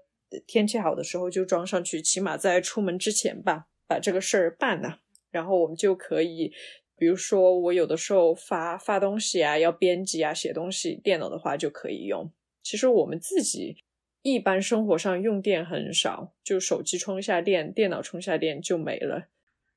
[0.46, 5.00] 天气好的时候就装上去，起码在出门之前吧，把这个事儿办了，
[5.32, 6.52] 然后我们就可以，
[6.98, 12.30] 比如说我有的时候发发东西啊，要编辑啊，写东西，电脑的话就可以用。
[12.62, 13.78] 其实我们自己
[14.22, 19.30] 一般生活上用电很少，就手机充一下电，电脑充下电就没了。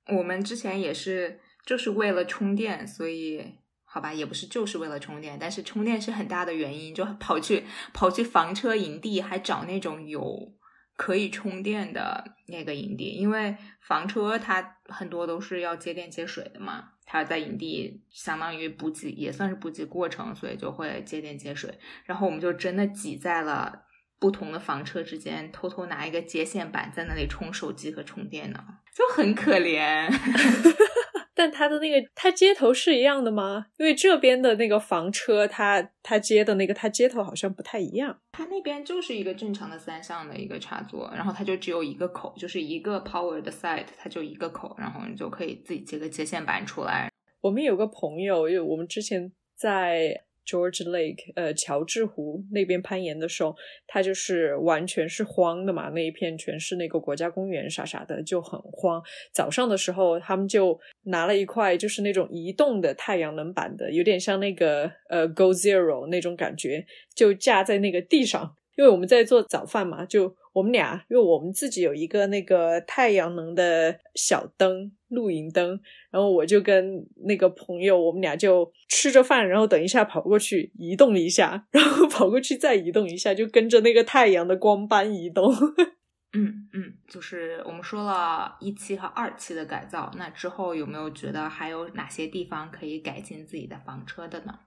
[0.08, 3.54] 我们之前也是就是为了充电，所以。
[3.96, 10.52] 好吧，也不是就是为了充电，但是充电是很大的原因，就跑去跑去房车营地，还找那种有
[10.98, 21.78] 可以充电的那个营地，因为房车它很多都是要接电接水的嘛，它在营地相当于补给，也算是补给过程，所以就会接电接水。
[22.04, 23.86] 然后我们就真的挤在了
[24.20, 28.62] 不同的房车之间，偷偷拿一个接线板在那里充手机和充电呢，
[28.94, 30.06] 就很可怜。
[31.36, 33.66] 但它的那个，它接头是一样的吗？
[33.76, 38.18] 因为这边的那个房车，它它接的那个，它接头好像不太一样。
[38.32, 47.10] 它那边就是一个正常的三相的一个插座，然后它就只有一个口，就是一个 power 的 side，它就一个口，然后你就可以自己接个接线板出来。
[47.42, 50.25] 我们有个朋友，因为我们之前在。
[50.46, 53.54] George Lake，呃，乔治湖那边攀岩的时候，
[53.86, 59.02] 它就是完全是荒的嘛，那一片全是那个国家公园啥啥的，就很荒。
[59.32, 68.54] 早上的时候，他们就拿了一块就是那种移动的太阳能板的，有点像那个呃 Go Zero 那种感觉，就架在那个地上。
[68.76, 85.52] 因为我们在做早饭嘛，就我们俩，因为我们自己有一个那个太阳能的小灯，露营灯，然后我就跟那个朋友，我们俩就吃着饭，然后等一下跑过去移动一下， 然后跑过去再移动一下，就跟着那个太阳的光斑移动。
[86.34, 94.58] 嗯嗯，就是我们说了一期和二期的改造，那之后有没有觉得还有哪些地方可以改进自己的房车的呢？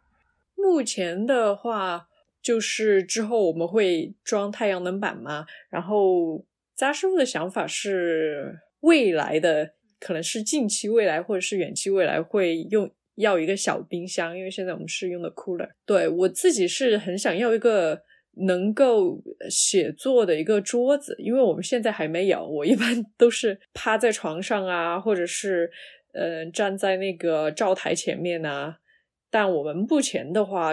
[0.55, 2.07] 目前的话，
[2.41, 6.43] 就是之后我们会装太阳能板嘛，然后
[6.75, 9.73] 扎师傅的想法是未来的。
[9.99, 15.69] 可能是近期未来或者是远期未来会用要一个小冰箱，因为现在我们是用的 cooler。
[15.85, 18.01] 对我自己是很想要一个
[18.47, 22.47] 能够写作的一个桌子，因为我们现在还没有。
[22.47, 25.69] 我一般 都是趴在床上啊，或者是
[26.13, 28.79] 呃站在那个灶台前面啊。
[29.29, 30.71] 但我们目前的话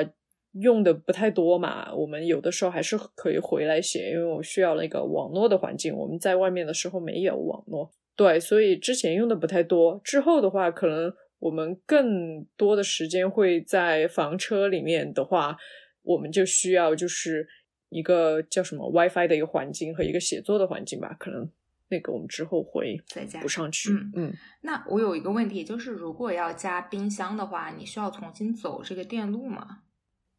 [0.52, 5.94] 用的不太多嘛，我们有的时候还是可以回来写，因为我需要那个网络的环境。
[5.94, 7.92] 我们在外面的时候没有网络。
[8.16, 15.56] 对，所以之前用的不太多，之后的话，可能我们更多的时间会在房车里面的话，
[16.02, 17.46] 我们就需要就是
[17.90, 21.50] 一个叫什么 WiFi 的一个环境和一个写作的环境吧，可能
[21.90, 23.90] 那个我们之后会再加补上去。
[23.92, 24.32] 嗯嗯。
[24.62, 29.80] 那我有一个问题，就是如果要加冰箱的话，你需要重新走这个电路吗？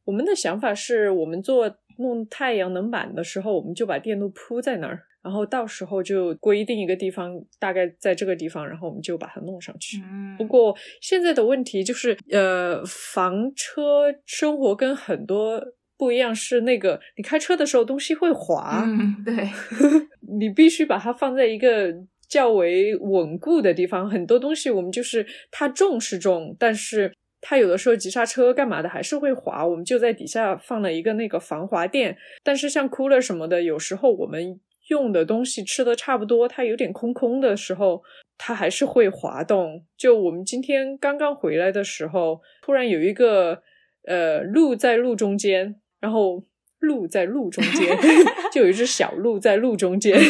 [0.05, 5.03] 我们的想法是我们做弄太阳能板的时候，我们就把电路铺在那儿。
[5.27, 10.01] 然后到时候就规定一个地方，大概在这个地方，然后我们就把它弄上去。
[10.37, 15.61] 不过现在的问题就是，呃，房车生活跟很多
[15.97, 19.49] 不一样，是那个你开车的时候东西会滑，嗯，对，
[20.39, 21.93] 你必须把它放在一个
[22.29, 24.09] 较为稳固的地方。
[24.09, 32.15] 很多东西我们就是它重是重，但是它有的时候急刹车干嘛的还是会滑，我们就在底下放了一个那个防滑垫。
[32.45, 34.61] 但是像 cooler 什么的，有时候我们。
[34.88, 38.04] 用的东西吃的差不多，它有点空空的时候，
[38.38, 39.84] 它还是会滑动。
[39.97, 43.62] 就我们今天刚刚回来的时候，突然有一个
[44.06, 46.43] 呃鹿在路中间，然后
[46.80, 47.97] 鹿在路中间，
[48.54, 50.17] 就有一只小鹿在路中间。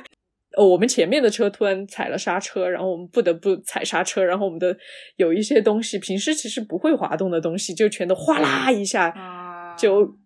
[0.56, 4.76] 哦，我们前面的车突然踩了刹车，然后我们不得不踩刹车，然后我们的
[5.16, 10.16] 有一些东西，平时其实不会滑动的东西，就全都哗啦一下就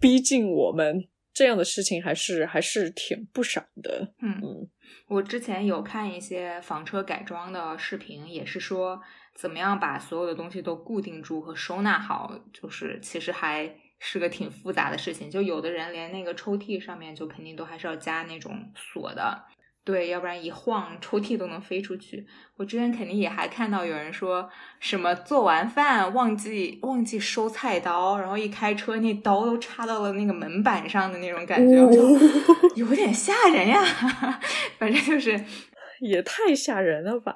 [0.00, 1.04] 逼近我们。
[1.38, 4.12] 这样的事情还是还是挺不少的。
[4.20, 4.68] 嗯嗯，
[5.06, 9.00] 我之前有看一些房车改装的视频，也是说
[9.36, 15.30] 怎么样把所有的东西都固定住和收纳好，就是其实还是个挺复杂的事情。
[15.30, 19.44] 就有的人连那个抽屉上面就肯定都还是要加那种锁的。
[19.88, 22.26] 对，要不然一晃抽屉都能飞出去。
[22.56, 24.46] 我之前肯定也还看到有人说
[24.80, 31.74] 什么做完饭忘记忘记收菜刀，然后一开车那刀都插到了那个门板上的那种感觉，
[32.76, 33.82] 有点吓人呀。
[34.76, 35.42] 反正就是
[36.00, 37.34] 也太吓人了吧。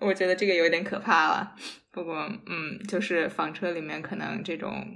[0.00, 1.54] 我觉得这个有点可怕了。
[1.90, 4.86] 不过嗯，就是房车里面可能这种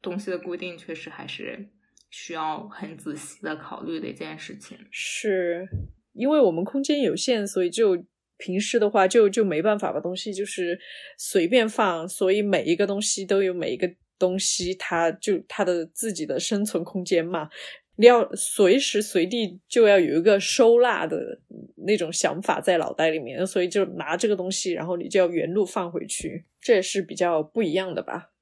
[0.00, 1.68] 东西的固定确实还是。
[2.10, 5.66] 需要很仔细的考虑的一件事情，是
[6.12, 8.04] 因为我们空间有限，所以就
[8.36, 10.78] 平时的话就就没办法把东西就是
[11.16, 17.48] 随便放，所以每一个东西都有每一个东西，它就它的自己的生存空间嘛。
[17.94, 21.40] 你要随时随地就要有一个收纳的
[21.86, 28.32] 那种想法在脑袋里面，所以就拿这个东西，然后你就要原路放回去，这也是比较不一样的吧。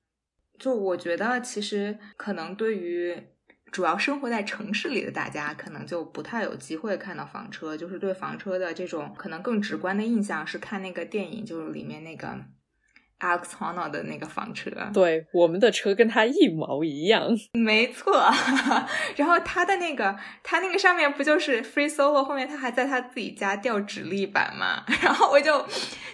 [0.58, 3.14] 就我觉得，其实可能对于。
[3.70, 7.76] 主要生活在城市里的大家，可能就不太有机会看到房车。
[7.76, 12.38] 就是对房车的这种可能更直观的印象，是看那个电影，就是里面那个。
[13.20, 18.12] Alex Honnold 的那个房车，对，我们的车跟他一毛一样，没错。
[19.16, 24.84] 然后他的那个，他那个上面不就是 Free Solo，后面他还在他自己家吊直立板嘛？
[25.02, 25.66] 然后我就，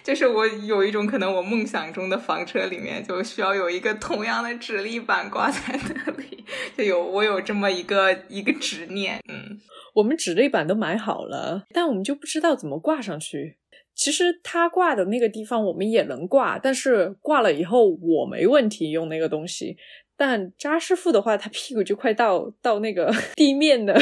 [0.03, 6.43] 就是我有一种可能，我梦想中的房车里面就需要有一个同样的直立板挂在那里，
[6.75, 9.19] 就有我有这么一个一个执念。
[9.29, 9.59] 嗯，
[9.93, 13.57] 我们直立板都买好了，但我们就不知道怎么挂上去。
[13.95, 19.77] 其实他挂的那个地方我们也能挂，但是挂了以后我没问题用那个东西。
[20.17, 23.97] 但扎师傅的话，他屁股就快到到那个 地面了，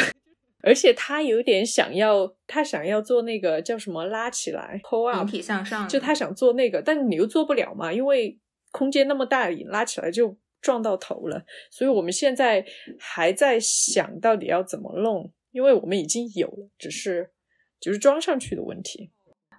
[0.61, 8.37] 而且他有点想要，他想要做那个叫什么拉起来，pull up，体向上，就他想做那个，但你又做不了嘛，因为
[8.71, 11.43] 空间那么大，你拉起来就撞到头了。
[11.71, 12.65] 所以我们现在
[12.99, 17.31] 还在想到底要怎么弄，因为我们已经有了，只是
[17.79, 19.09] 就是装上去的问题。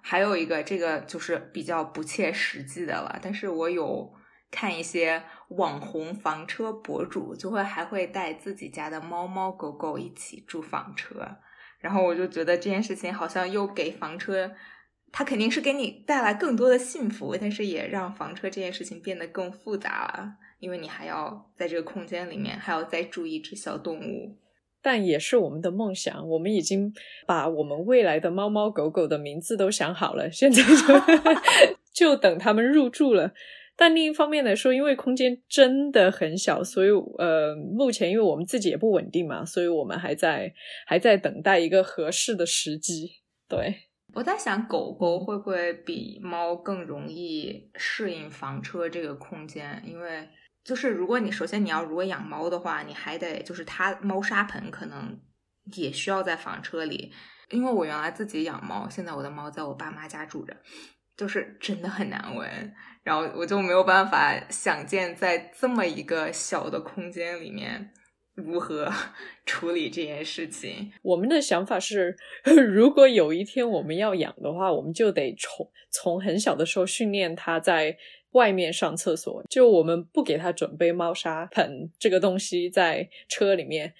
[0.07, 3.19] 还有一个，这个就是比较不切实际的了。
[3.23, 4.13] 但是我有
[4.51, 11.37] 看一些网红房车博主，就会还会带自己家的猫猫狗狗一起住房车，
[11.79, 14.51] 然后我就觉得这件事情好像又给房车
[15.11, 24.37] 它肯定是给你带来更多的幸福，但是也让房车这件事情变得更复杂了，因为你还要在这个空间里面还要再住一只小动物。
[24.85, 26.93] 但也是我们的梦想，我们已经
[27.25, 30.93] 把我们未来的猫猫狗狗的名字都想好了，现在就
[32.13, 33.33] 就等他们入住了。
[33.75, 40.53] 但另一方面来说，因为空间真的很小，所以呃，目前因为我们自己也不稳定嘛，所以我们还在
[40.85, 43.09] 还在等待一个合适的时机。
[43.49, 43.75] 对，
[44.13, 49.81] 我在想，狗狗会不会比猫更容易适应房车这个空间？
[49.83, 50.29] 因为
[50.65, 55.15] 就是如果你首先你要如果养猫的话，你还得就是它猫砂盆可能
[55.75, 57.13] 也需要在房车里，
[57.51, 60.57] 因为我原来自己养猫，现在我的猫在我爸妈家住着，
[61.15, 67.91] 就是真的很难闻，然后我就没有办法想见在这么一个小的空间里面
[68.33, 68.91] 如何
[69.45, 70.91] 处理这件事情。
[71.03, 72.17] 我们的想法是，
[72.73, 77.95] 如果有一天我们要养的话，我们就得从从很小的时候训练它在。
[78.35, 83.93] 外面上厕所，就我们不给他准备猫砂盆这个东西在车里面，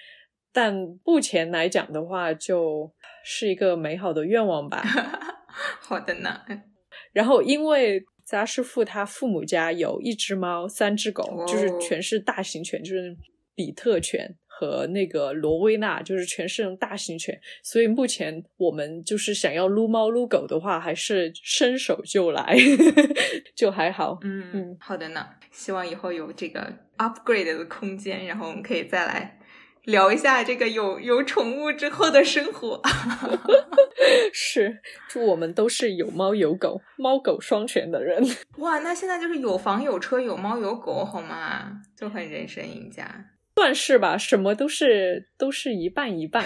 [0.51, 0.73] 但
[1.05, 2.91] 目前来讲的话，就
[3.23, 4.83] 是一个美好的愿望吧。
[5.79, 6.41] 好的呢。
[7.13, 13.15] 然后，因为扎师傅他父母家有一只猫、三只狗，就是全是大型犬，就是
[13.55, 14.35] 比特犬。
[14.57, 22.55] 和那个罗威纳就是全是大型犬，所以目前我们就是想要撸猫撸狗的话，还是伸手就来，
[23.53, 24.17] 就还好。
[24.21, 25.27] 嗯嗯，好的呢。
[25.51, 29.39] 希望以后有这个 upgrade 的空间，然后我们可以再来
[29.83, 32.81] 聊一下这个有有宠物之后的生活。
[34.33, 38.21] 是，祝我们都是有猫有狗、猫狗双全的人。
[38.59, 41.81] 哇，那现在就是有房有车有猫有狗，好吗？
[41.97, 43.25] 就很人生赢家。
[43.55, 46.45] 算是吧，什么都是都是一半一半。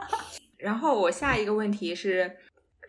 [0.56, 2.36] 然后我下一个问题是，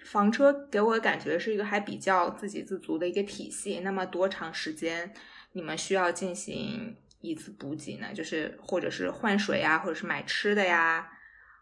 [0.05, 3.81] 房车给我的感觉是一个还比较自给自足的一个体系。
[3.81, 5.13] 那么多长时间
[5.51, 8.07] 你们需要进行一次补给呢？
[8.13, 11.05] 就是或者是换水呀，或者是买吃的呀，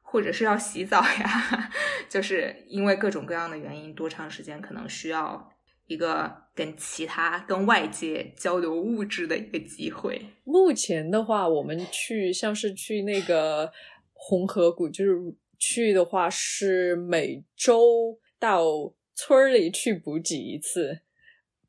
[0.04, 1.72] 或者是要洗澡呀？
[2.08, 5.52] 就是因为各种各样的原因，多长时间可能需要？
[5.88, 10.22] 一个跟其他、跟外界交流物质的一个机会。
[10.44, 13.72] 目前的话，我们去像是去那个
[14.14, 15.16] 红河谷，就是
[15.60, 21.02] 去的话是每周到村里去补给一次。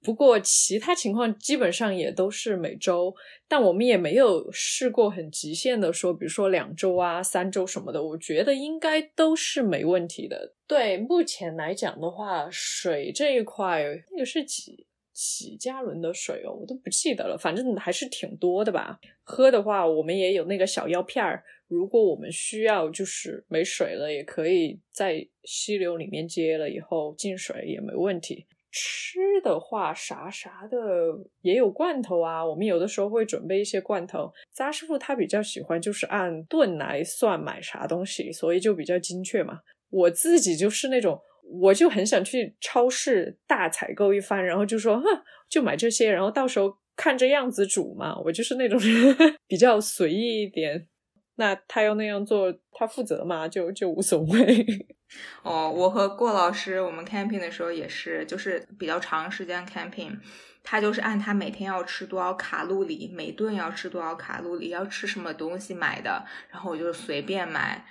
[0.02, 3.12] 不过其他情况基本上也都是每周，
[3.48, 8.02] 但我们也没有试过很极限的说，比如说两周啊、三周什么的。
[8.02, 10.54] 我觉得应该都是没问题的。
[10.66, 18.98] 对目前来讲的话，水这一块那个是几几加仑的水哦，我都不记得了，反正还是挺多的吧。
[19.22, 28.46] 喝的话，我们也有那个小药片儿，如果我们需要就是没水了，也可以在溪流里面接了以后进水也没问题。
[28.78, 30.78] 吃的话，啥啥的
[31.40, 32.44] 也有罐头啊。
[32.44, 34.30] 我们有的时候会准备一些罐头。
[34.52, 39.60] 扎师傅他比较喜欢就是按吨来算买啥东西，所以就比较精确嘛。
[39.90, 41.20] 我自己就是那种，
[41.60, 45.04] 我就很想去超市大采购一番，然后就说，哼，
[45.48, 48.16] 就买这些，然后到时候看这样子煮嘛。
[48.24, 49.16] 我就是那种人
[49.46, 50.88] 比较随意一点。
[51.38, 54.66] 那他要那样做，他负责嘛，就就无所谓。
[55.44, 60.16] 哦，我和郭老师，我们 camping 的时候也是，就是比较长时间 camping，
[60.62, 67.84] 他就是按他每天要吃多少卡路里，每顿要吃多少卡路里，要吃什么东西买的，然后我就随便买，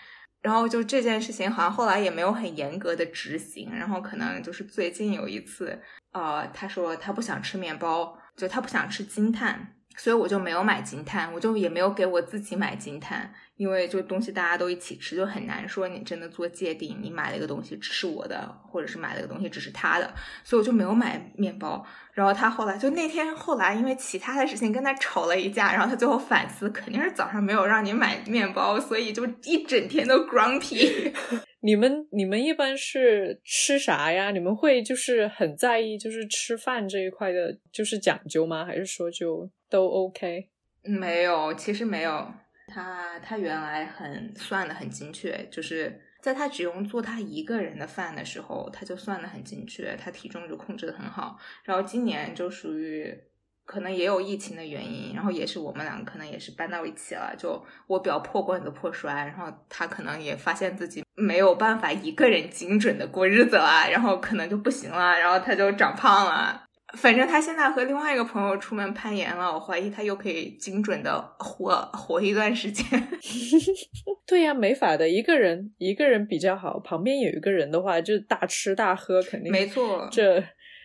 [0.46, 5.82] 然后就这件事情好像后来也没有很严格的执行，然后可能就是最近有一次，
[6.12, 9.76] 呃，他说他不想吃面包，就他不想吃金碳。
[9.96, 21.86] 所以我就没有买金碳，我就也没有给我自己买金碳，因为就东西大家都一起吃，就很难说你真的做界定，你买了一个东西只是我的，或者是买了个东西只是他的，所以我就没有买面包。
[22.14, 31.14] 然后他后来就那天后来因为其他的事情跟他吵了一架，然后他最后反思，肯定是早上没有让你买面包，所以就一整天都 grumpy。
[31.62, 34.30] 你们你们一般是吃啥呀？
[34.30, 38.64] 你们会就是很在意就是吃饭这一块的，就是讲究吗？
[38.64, 39.50] 还是说就？
[39.76, 40.48] 都 OK，
[40.84, 42.26] 没有，其实没有。
[42.66, 51.38] 他他原来很算的很精确，就是在他只用做他一个人的饭的时候，他就算的很精确，他体重就控制的很好。
[51.66, 53.14] 然后今年就属于
[53.66, 66.65] 可能也有疫情的原因，然后也是我们两个可能也是搬到一起了，就我比较破罐子破摔，然后他可能也发现自己没有办法一个人精准的过日子了，然后可能就不行了，然后他就长胖了。
[66.96, 72.86] 反正他现在和另外一个朋友出门攀岩了，我怀疑他又可以精准的活活一段时间。
[74.26, 80.44] 对呀，没法的，一个人一个人比较好，旁边有一个人的话，就大吃大喝，肯定没错，这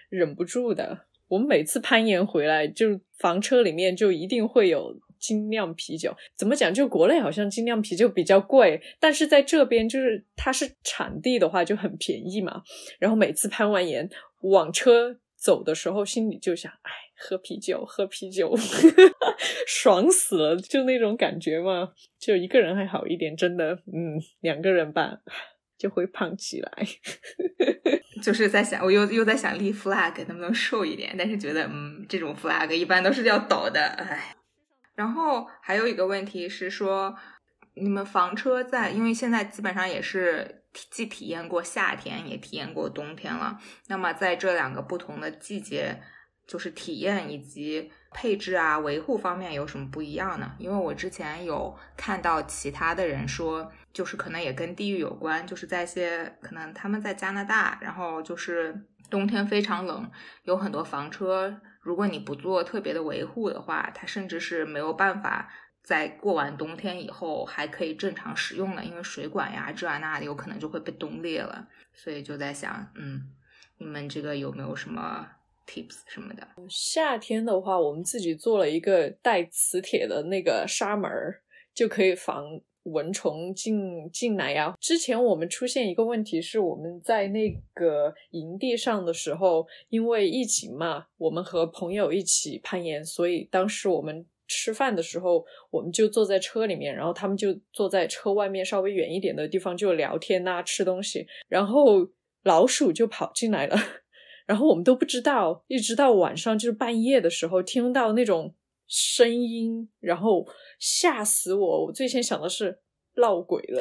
[0.09, 1.07] 忍不住的。
[1.29, 6.13] 我们每次攀岩回来，就房车里面就一定会有精酿啤酒。
[6.37, 6.75] 怎么讲？
[6.75, 12.63] 就国内好像精酿啤酒比较贵，但是在这边就是它是产地的话就很便宜嘛。
[12.99, 14.11] 然后每次攀完岩
[14.43, 18.55] 往车走的时候，心里就想：哎，喝啤酒，喝啤酒，
[19.66, 21.93] 爽死了，就那种感觉嘛。
[22.18, 25.20] 就一个人还好一点，真的，嗯，两个人吧。
[25.78, 26.70] 就会胖起来，
[28.22, 34.36] 就是在想，我又又在想立 flag 能不能瘦一点，但是觉得，嗯，这种 flag 一般都是要倒的，唉。
[34.95, 37.16] 然后还有一个问题是说，
[37.76, 43.59] 你们房车在，因为现在基本上也是既体验过夏天，也体验过冬天了。
[43.89, 46.01] 那么在这两个不同的季节，
[46.47, 50.53] 就是体验以及配置啊、维护方面有什么不一样呢？
[50.59, 53.71] 因为我之前有看到其他的人说。
[53.93, 60.09] 就是可能也跟地域有关，就是在一些可能他们在加拿大，然后就是冬天非常冷，
[60.45, 65.53] 有很多房车，如果你不做特别的维护的话，它甚至是没有办法
[65.83, 71.68] 在过完冬天以后还可以正常使用的，因为水管呀这啊那的有可能就会被冻裂了。
[71.95, 73.22] 所以就在想，嗯，
[73.78, 75.26] 你们这个有没有什么
[75.66, 76.47] tips 什么的？
[76.68, 81.11] 夏天的话，我们自己做了一个带磁铁的那个纱门，
[81.74, 82.61] 就可以防。
[82.85, 84.74] 蚊虫进进来呀！
[84.81, 102.09] 之前我们出现一个问题是，我们在那个营地上的时候，因为疫情嘛，我们和朋友一起攀岩，所以当时我们吃饭的时候，我们就坐在车里面，然后他们就坐在车外面稍微远一点的地方就聊天呐，吃东西，然后
[102.42, 103.76] 老鼠就跑进来了，
[104.46, 108.55] 然后我们都不知道，一直到晚上就是半夜的时候听到那种。
[108.92, 110.44] 声音，然后
[110.80, 111.86] 吓死我！
[111.86, 112.76] 我最先想的是
[113.18, 113.80] 闹鬼了，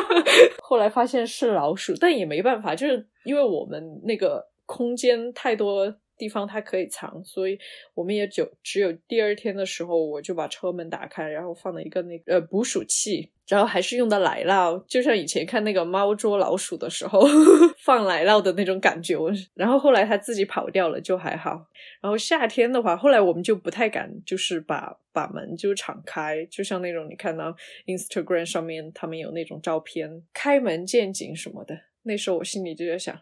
[0.62, 5.86] 后来发现是老鼠，但也没办法，就是因为我们那个空间太多。
[6.16, 7.58] 地方它可以藏，所以
[7.94, 17.20] 我们也就只有第二天的时候，我就把车门打开，然后放了一个那个呃捕鼠器，然后还是用的奶酪，就像以前看那个猫捉老鼠的时候
[17.84, 19.16] 放奶酪的那种感觉。
[19.54, 21.66] 然后后来它自己跑掉了，就还好。
[22.00, 27.54] 然后夏天的话，后来我们就不太敢，就是把把门就敞开，就像那种你看到
[27.86, 31.78] Instagram 上面他们有那种照片，开门见景什么的。
[32.04, 33.16] 那时候我心里就在想，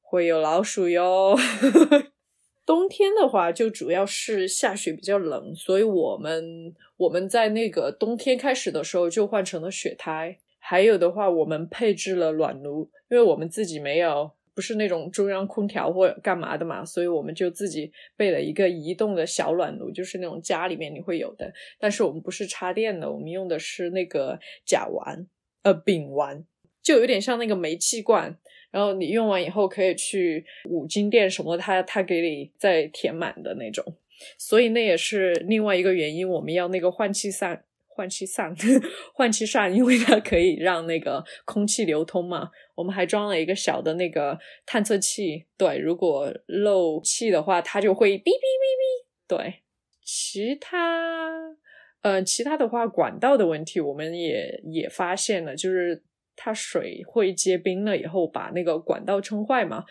[0.00, 1.36] 会有老鼠哟。
[2.70, 10.38] 冬天的话，就主要是下雪比较冷，所以我们我们在那个冬天开始的时候就换成了雪胎。
[10.60, 21.52] 还有的话，我们配置了暖炉，因为我们自己没有不是那种中央空调或干嘛的嘛，所以我们就自己备了一个移动的小暖炉，就是那种家里面你会有的。
[21.80, 25.26] 但是我们不是插电的，我们用的是那个甲烷
[25.64, 26.44] 呃丙烷，
[26.80, 28.38] 就有点像那个煤气罐。
[28.70, 33.84] 然后你用完以后可以去五金店什么，他他给你再填满的那种，
[34.38, 38.54] 所以那也是另外一个原因，我们要那个换气扇，换气扇，
[39.12, 42.50] 换气扇，因为它可以让那个空气流通嘛。
[42.76, 49.04] 我们还装了一个小的那个探测器，对，如果漏气的话，它就会哔哔哔哔。
[49.26, 49.54] 对，
[50.04, 51.56] 其他，
[52.02, 56.02] 呃，其他的话，管道的问题我们也也发现了，就是。
[56.36, 59.84] 它水会结冰了以后，把那个管道撑坏嘛？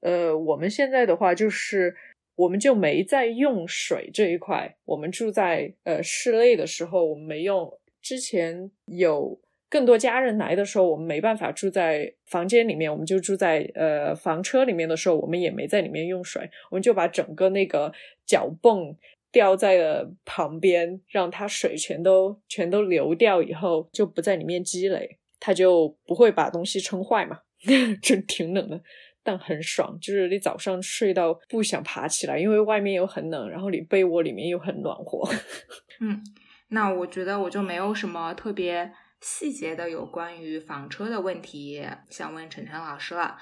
[0.00, 1.94] 呃，我们现在的话就是，
[2.34, 4.76] 我们就没在用水这一块。
[4.84, 7.70] 我们住在呃室内的时候，我们没用。
[8.00, 9.40] 之前有
[9.70, 16.50] 更多家人来的时候，我们没办法住在房间里面，我们就住在呃房车里面的时候，我们也没在里面用水。
[16.72, 17.92] 我们就把整个那个
[18.26, 18.96] 脚泵
[19.30, 25.18] 吊在了旁边，让它水全都全都流掉以后，就不在里面积累。
[25.44, 27.36] 它就不会把东西撑坏嘛，
[28.00, 28.80] 真挺冷的，
[29.24, 29.98] 但很爽。
[30.00, 35.28] 就是你早上睡到不想爬起来，因为外面又很冷，然后你被窝里面又很暖和。
[36.00, 36.22] 嗯，
[36.68, 43.36] 那我觉得我就没有什么特别细节的有关于房车的问题想问晨晨老师了。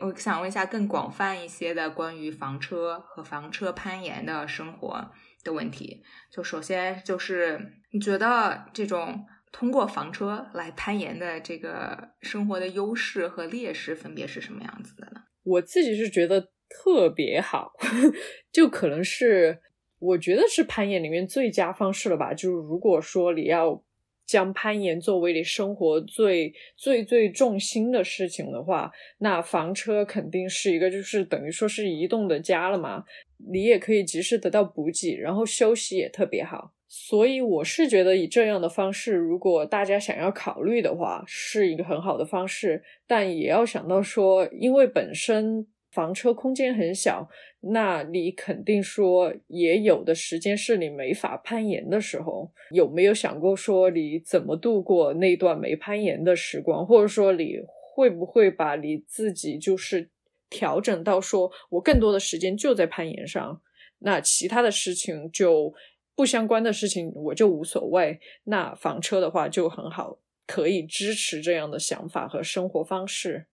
[0.00, 5.12] 我想问一下更广泛一些的关于房车和房车攀岩的生活
[5.44, 6.02] 的问题。
[6.32, 7.60] 就首先就是
[7.92, 9.24] 你觉得这种。
[9.58, 15.22] 通过房车来攀岩的这个生活的优势和劣势分别是什么样子的呢？
[15.44, 17.72] 我自己是觉得特别好，
[18.52, 19.58] 就可能是
[19.98, 22.34] 我觉得是攀岩里面最佳方式了吧。
[22.34, 23.82] 就是如果说你要
[24.26, 33.04] 将攀岩作为你生活最最最重心的事情的话，那房车肯定是一个，就是等于说是移动的家了嘛。
[33.50, 36.74] 你也可以及时得到补给，然后休息也特别好。
[36.88, 42.82] 所以我是觉得以这样的方式，如果大家想要考虑的话，是一个很好的方式。
[43.08, 47.28] 但也要想到说，因为本身房车空间很小，
[47.72, 52.52] 那你肯定说也有的时间是你没法攀岩的时候。
[52.70, 57.56] 有没有想过说你怎么度过那段没攀岩的时光，或者说你
[57.94, 60.08] 会不会把你自己就是
[60.48, 63.60] 调整到说我更多的时间就在攀岩上，
[63.98, 65.74] 那其他的事情就。
[66.16, 73.46] 不相关的事情我就无所谓，那房车的话就很好，可以支持这样的想法和生活方式。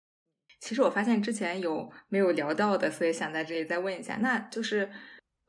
[0.59, 4.91] 其实我发现之前有没有聊到的，所以想在这里再问一下，那就是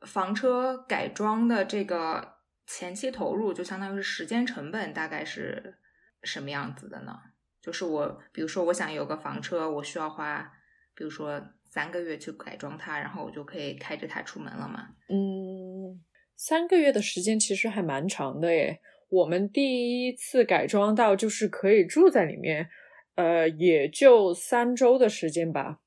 [0.07, 5.77] 房车改装的这个前期投入，就相当于是时间成本，大概是
[6.23, 7.15] 什么样子的呢？
[7.61, 10.51] 就是我，比如说我想有个房车，我需要花，
[10.95, 14.87] 比如说三个月去改装它，然后我就可以开着它出门了嘛？
[15.09, 15.62] 嗯。
[16.35, 18.79] 三个月的时间其实还蛮长的诶，
[19.09, 22.67] 我们第一次改装到就是可以住在里面，
[23.15, 25.79] 呃，也就三周的时间吧。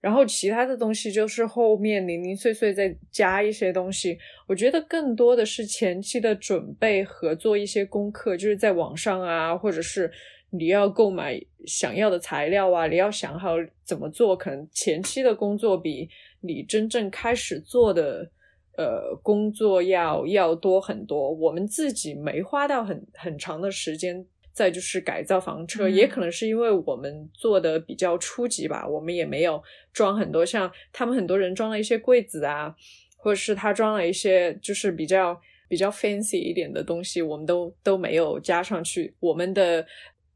[0.00, 4.18] 然后其他的东西就是后面零零碎碎再加一些东西。
[4.48, 10.10] 我觉得更多的是前期的准备和做一些功课，就是在网上啊，或者是
[10.50, 13.54] 你要购买想要的材料啊，你要想好
[13.84, 14.36] 怎么做。
[14.36, 16.08] 可能前期的工作比
[16.40, 18.30] 你真正开始做的。
[18.76, 24.26] 呃，工作要要多很多，我们自己没花到很很长的时间。
[24.52, 29.60] 再就是改造房车，也可能是因为我们做的比较初级吧，我们也没有
[29.92, 32.72] 装很多，像他们很多人装了一些柜子啊，
[33.16, 35.36] 或者是他装了一些就是比较
[35.68, 39.12] 比较 fancy 一点的东西，我们都都没有加上去。
[39.18, 39.84] 我们的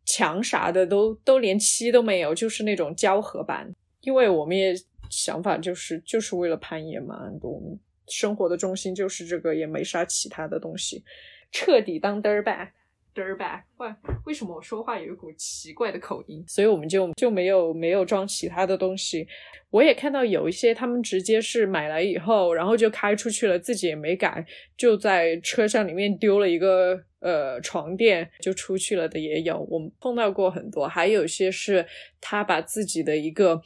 [0.04, 4.74] 墙啥的都都连漆都没有，就是那种胶合板，因为我们也
[5.08, 7.78] 想法就是就是为了攀岩嘛，我们。
[8.08, 11.04] 生活的重心就是这个，也没啥其他的东西，
[11.52, 13.62] 彻底当 dirtbag，dirtbag。
[13.76, 13.88] 喂，
[14.24, 16.44] 为什么我说话有一股奇怪的口音？
[16.46, 19.26] 所以我们就就没有没有装其他的东西。
[19.70, 24.44] 我也看到有一些他们直接是买来以后，然后就开出去了，自己也没改，
[24.76, 29.60] 就在车厢里面丢了一个呃床垫就出去了的也有。
[29.70, 31.86] 我们碰到过很多，还有一些是
[32.20, 33.60] 他把自己的一个。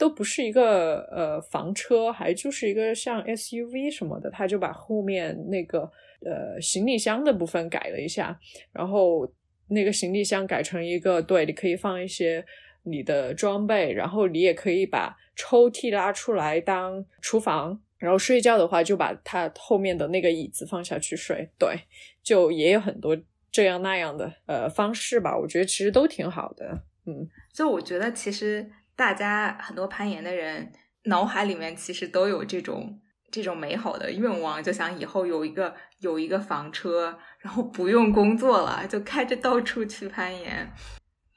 [0.00, 5.80] 都不是一个呃房车，还就是一个像 SUV 什么的，他就把后面那个
[6.24, 8.40] 呃行李箱的部分改了一下，
[8.72, 9.30] 然后
[9.68, 12.42] 那个行李箱改成一个对，你可以放一些
[12.84, 21.78] 你的装备，然后你也可以把抽屉拉出来当厨房，然后睡觉的话就把它后面的那个椅子放下去睡，对，
[22.22, 23.14] 就也有很多
[23.52, 28.70] 这样那样的呃方式吧，我觉得其实都挺好的，嗯，就我觉得其实。
[29.00, 30.70] 大家很多攀岩的人
[31.04, 33.00] 脑海里面其实都有这种
[33.32, 40.70] 这种美好的愿望，就想以后有一个有一个房车，然后不用工作了，就开着到处去攀岩，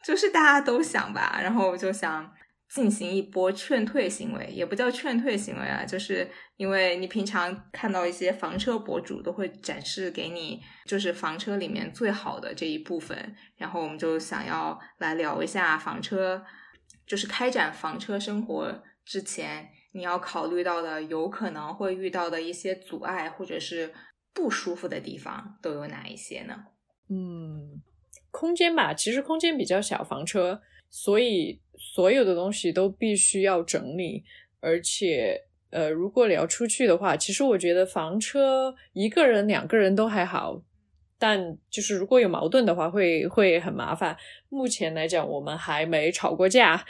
[0.04, 1.40] 就是大家都想吧。
[1.42, 2.30] 然后就想
[2.68, 16.44] 进行一波劝退行为，也不叫劝退行为啊，就是因为你平常看到一些房车博主都会展示给你，就是房车里面最好的这一部分，然后我们就想要来聊一下房车。
[17.06, 23.94] 就是开展房车生活之前，你要考虑到的有可能会遇到的一些阻碍或者是
[24.34, 26.56] 不舒服的地方都有哪一些呢？
[27.10, 27.82] 嗯，
[28.32, 34.24] 空间吧，其实空间比较小，房车，所以所有的东西都必须要整理，
[34.60, 40.62] 而且呃，如果你要出去的话，其实我觉得房车一个人、两个人都还好。
[41.26, 41.40] 但
[41.72, 44.14] 就是如果有矛盾的话，会会很麻烦。
[44.50, 46.84] 目前来讲，我们还没吵过架，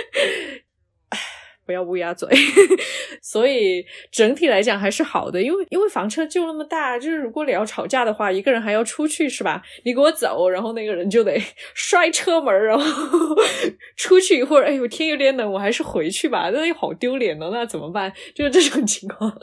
[1.64, 2.28] 不要乌鸦嘴。
[3.22, 3.82] 所以
[4.12, 9.62] 整体来讲还是好的，因为因为房车就那么大，就是如果你要吵架的话，一个人还要出去是吧？
[9.86, 11.40] 你给我走，然后那个人就得
[11.72, 12.84] 摔车门，然后
[13.96, 14.66] 出去一会儿。
[14.66, 17.48] 哎呦，天有点冷，我还是回去吧，那好丢脸呢。
[17.50, 18.12] 那怎么办？
[18.34, 19.34] 就是这种情况。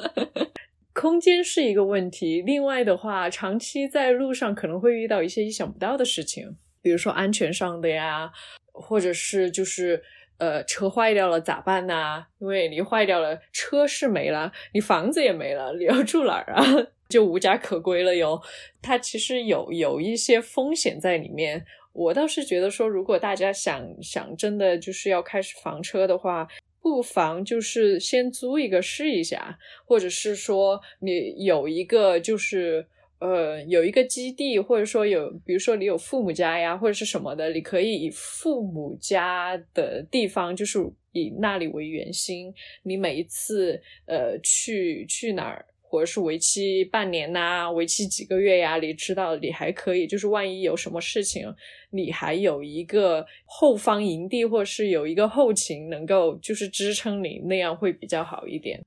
[0.95, 8.31] 空间是一个问题，另外的话，长期在路上可能会遇到一些意想不到的事情，比如说安全上的呀，
[8.71, 10.01] 或者是就是
[10.37, 12.25] 呃车坏掉了咋办呢？
[12.39, 16.63] 因为你坏掉了，车是没了，你房子也没了，你要住哪儿啊？
[17.09, 18.41] 就无家可归了哟。
[18.81, 21.65] 它其实有有一些风险在里面。
[21.91, 26.47] 我倒是觉得说，如果大家想想真的就是要开始房车的话。
[26.85, 29.57] 不妨就是先租一个试一下，
[29.87, 32.85] 或者是说你有一个就是
[33.17, 40.77] 呃有一个基地，或者说有，比如说你有父母家呀，或者是什么的，你可以以父母家的地方，就是
[41.11, 45.65] 以那里为圆心，你每一次呃去去哪儿。
[45.95, 48.75] 或者是为期半年呐，为期几个月呀？
[48.79, 51.47] 你知道，你还可以，就是万一有什么事情，
[51.91, 58.83] 你还有一个后方营地，或者是有一个后勤能够就是支撑你，那样会比较好一点。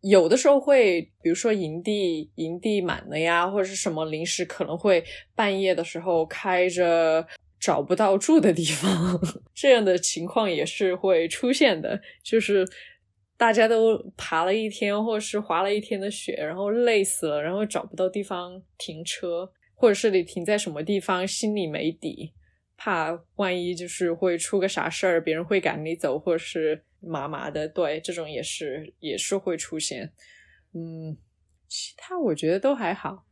[0.00, 5.04] 有的时候会，比如说营地营地满了呀，或者是什么临时可能会
[5.34, 7.26] 半夜的时候开着
[7.60, 9.20] 找不到住的地方，
[9.54, 12.66] 这样的情况也是会出现的，就是。
[13.36, 22.32] 大家都爬了一天，或者是滑了一天的雪，然后累死了，然后找不到地方停车，或者是你停在什么地方，心里没底，
[22.76, 27.68] 怕万一就是会出个啥事儿，别人会赶你走，或者是麻麻的。
[27.68, 30.12] 对，这种也是也是会出现。
[30.72, 31.16] 嗯，
[31.68, 33.24] 其他我觉得都还好。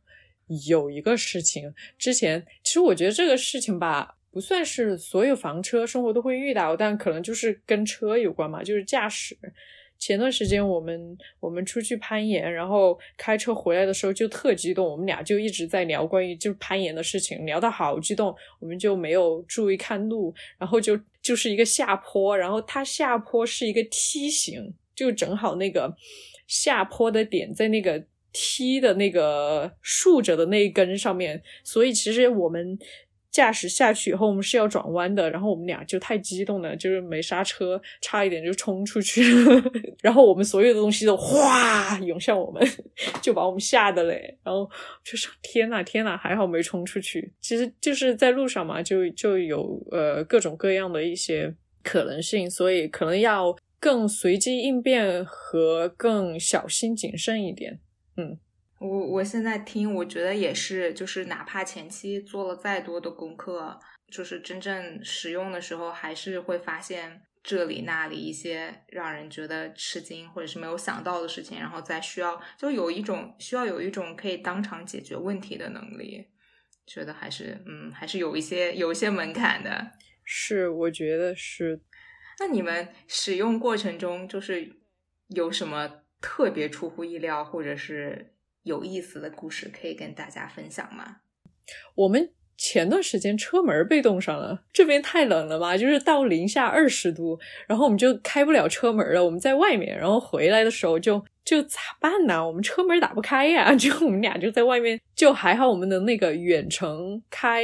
[0.67, 9.35] 有一个事情，之前其实我觉得这个事情吧，不算是所有房车生活都会遇到，但可能就是跟车有关嘛，就是驾驶。
[9.97, 25.95] 前段时间我们我们出去攀岩，然后开车回来的时候就特激动，我们俩就一直在聊关于就是攀岩的事情，聊得好激动，我们就没有注意看路，然后就就是一个下坡，然后它下坡是一个梯形，就正好那个
[26.47, 32.77] 下坡的点在那个梯的那个竖着的那一根上面，所以其实我们。
[33.35, 39.61] 驾驶下去以后，我们是要转弯的，然后我们俩就太激动了，就是没刹车，差一点就冲出去了。
[40.01, 42.65] 然后我们所有的东西都哗涌向我们，
[43.21, 44.37] 就把我们吓得嘞。
[44.41, 44.65] 然后
[45.03, 57.81] 就说：“天呐，天呐，还好没冲出去。”其实就是在路上嘛，就就有呃各种各样的一些可能性，所以可能要更随机应变和更小心谨慎一点。
[58.15, 58.39] 嗯。
[58.85, 63.79] 我我现在听，我觉得也是，就是哪怕前期做了再多的功课，
[64.11, 76.27] 就是真正使用的时候，还是会发现这里那里一些让人觉得吃惊或者是没有想到的事情，然后再需要就有一种需要有一种可以当场解决问题的能力，
[76.85, 79.91] 觉得还是嗯还是有一些有一些门槛的。
[80.23, 81.81] 是，我觉得是。
[82.39, 84.75] 那你们使用过程中，就是
[85.29, 88.33] 有什么特别出乎意料，或者是？
[88.65, 91.17] 有意思的故事可以跟大家分享吗？
[91.95, 99.23] 我们前段时间车门被冻上了，这边太冷了嘛，就是到零下二十度，然后我们就开不了车门了。
[99.23, 102.45] 我们在外面，然后回来的时候就就咋办呢？
[102.45, 107.63] 我们车门打不开呀， 就我们俩就在外面，就还好我们的那个远程开。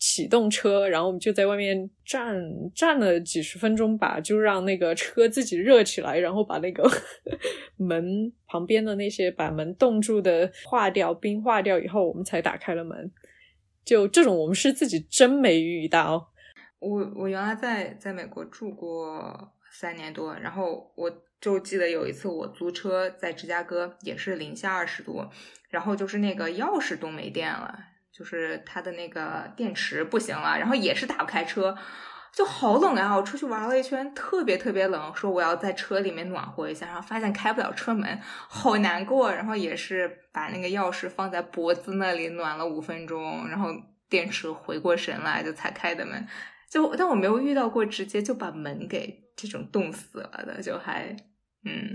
[0.00, 2.34] 启动车，然后我们就在外面站
[2.74, 6.90] 站了几十分钟吧，就让那个车自己热起来，然后把那个
[7.76, 13.12] 门旁边的那些把门冻住的化掉，冰化掉以后，我们才打开了门。
[13.84, 16.32] 就这种，我们是自己真没遇到。
[16.78, 25.22] 我我原来在在美国住过三年多，然后我就记得有一次我租车在芝加哥，也是零下二十度，
[25.68, 27.78] 然后就是那个钥匙都没电了。
[28.20, 31.74] 就是它的那个电池不行了，然后也是打不开车，
[32.34, 33.16] 就好冷啊！
[33.16, 39.32] 我出去玩了一圈，特别特别冷，说我要在车里面暖和一下，然后发现开不了车门，好难过。
[39.32, 43.68] 然后也是把那个钥匙放在脖子那里暖了五分钟，然后
[44.10, 46.28] 电池回过神来就才开的门。
[46.70, 51.16] 就但我没有遇到过直接就把门给这种冻死了的，就还
[51.64, 51.90] 嗯，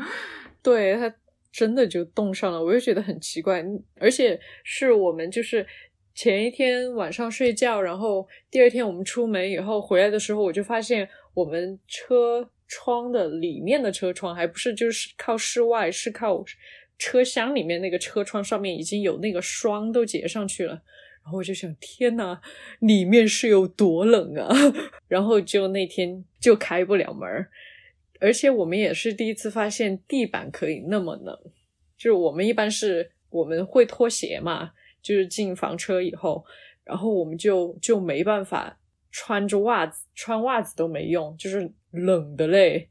[0.62, 1.14] 对他。
[1.58, 3.64] 真的就冻上了，我就觉得很奇怪，
[3.98, 5.66] 而且是我们就是
[6.14, 16.44] 前一天晚上睡觉，然后第二天我们出门以后回来的时候，我就发现我们车窗的里面的车窗还不是就是靠室外，是靠
[16.96, 20.80] 车厢里面那个车窗上面已经有那个霜都结上去了，
[21.24, 22.40] 然后我就想，天呐，
[22.78, 24.48] 里面是有多冷啊！
[25.08, 27.28] 然后就那天就开不了门。
[28.20, 31.38] 而且我们也是第一次发现地板可以那么冷，
[31.96, 36.44] 就是我们一般是我们会脱鞋嘛，就是进房车以后，
[36.84, 38.80] 然后我们就就没办法
[39.12, 42.88] 穿着袜子，穿袜子都没用，就是冷的嘞。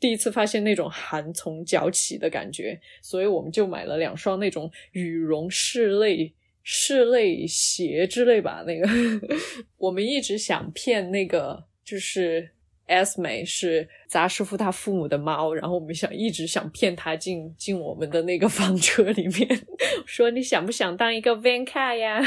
[0.00, 8.64] 第一次发现那种寒从脚起的感觉，所以我们就买了两双那种羽绒室内室内鞋之类吧。
[8.66, 8.88] 那个
[9.76, 12.51] 我们一直想骗那个就是。
[12.86, 19.66] S 美是杂师傅他父母的猫，然后我们想一直想骗他进进我们的那个房车里面，
[20.06, 22.20] 说你想不想当一个 van cat 呀？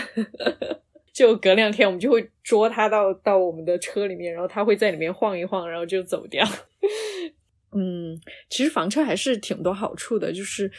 [1.14, 6.46] 就隔两天我们就会捉他到到我们的车里面，然后他会在里面晃一晃，然后就走掉。
[7.72, 10.70] 嗯，其实房车还是挺多好处的，就是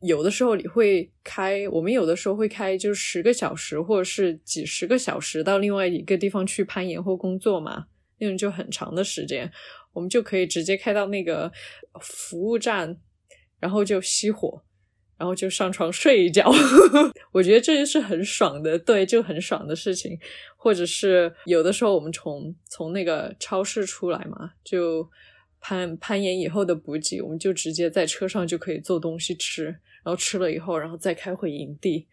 [0.00, 7.86] 有的时候你会开，我们有的时候会开，就十个小时或者是几十个小时到另外一个地方去攀岩或工作嘛，
[8.22, 9.50] 那种就很长的时间，
[9.92, 11.52] 我们就可以直接开到那个
[12.00, 12.96] 服务站，
[13.60, 14.62] 然后就熄火。
[15.18, 16.50] 然后就上床睡一觉，
[17.30, 20.18] 我觉得这就是很爽的，对，就很爽的事情。
[20.56, 25.08] 或者是有的时候我们从从那个超市出来嘛，就
[25.60, 29.66] 攀攀岩以后的补给，我们就直接在车上就可以做东西吃，
[30.02, 32.08] 然后吃了以后，然后再开回营地。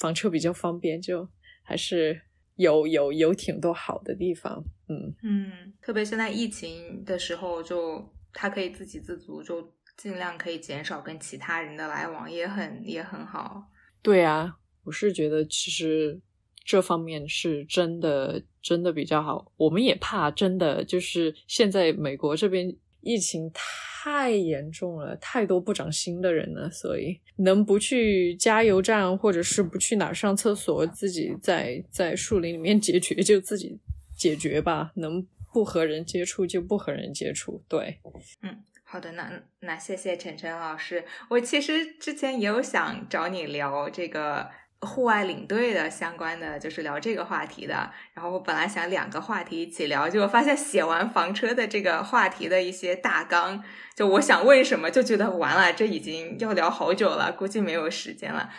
[0.00, 1.28] 房车比较方便，就
[1.62, 2.22] 还是
[2.56, 4.64] 有有有挺多好的地方。
[4.92, 9.72] 嗯嗯，特别现在疫情的时候，就他可以自给自足，就。
[9.94, 13.62] 尽量可以减少跟其他人的来往，也很也很好。
[14.00, 16.18] 对啊，我是觉得其实
[16.64, 19.52] 这方面是真的真的比较好。
[19.58, 33.78] 我们也怕真的就是现在美国这边疫情太严重了，太多不长心的人了，所以能不去加油站或者是不去哪上厕所，自己在在树林里面解决就自己
[34.22, 34.92] 解决吧。
[34.96, 37.64] 能不和人接触就不和人接触。
[37.68, 38.00] 对，
[38.42, 38.62] 嗯。
[38.84, 41.02] 好的，那那谢谢晨晨老师。
[41.30, 44.50] 我其实之前也有想找你聊这个
[44.82, 47.90] 户外领队的相关的，就是聊这个话题的。
[48.12, 53.64] 然后我本来想两个话题一起聊，结果发现写完房车的这个话题的一些大纲，
[53.96, 58.50] 就我想问什么，就觉得完了，这已经要聊好久了，估计没有时间了。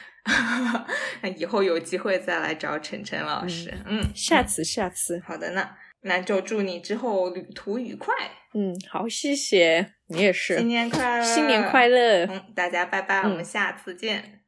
[1.22, 3.74] 那 以后有机会再来找晨晨老师。
[3.86, 5.22] 嗯，下次下次。
[5.26, 5.70] 好的，呢
[6.02, 8.14] 那就祝你之后旅途愉快。
[8.54, 14.43] 嗯，好，谢谢你也是，新年快乐，新年快乐，嗯，大家拜拜，我们下次见。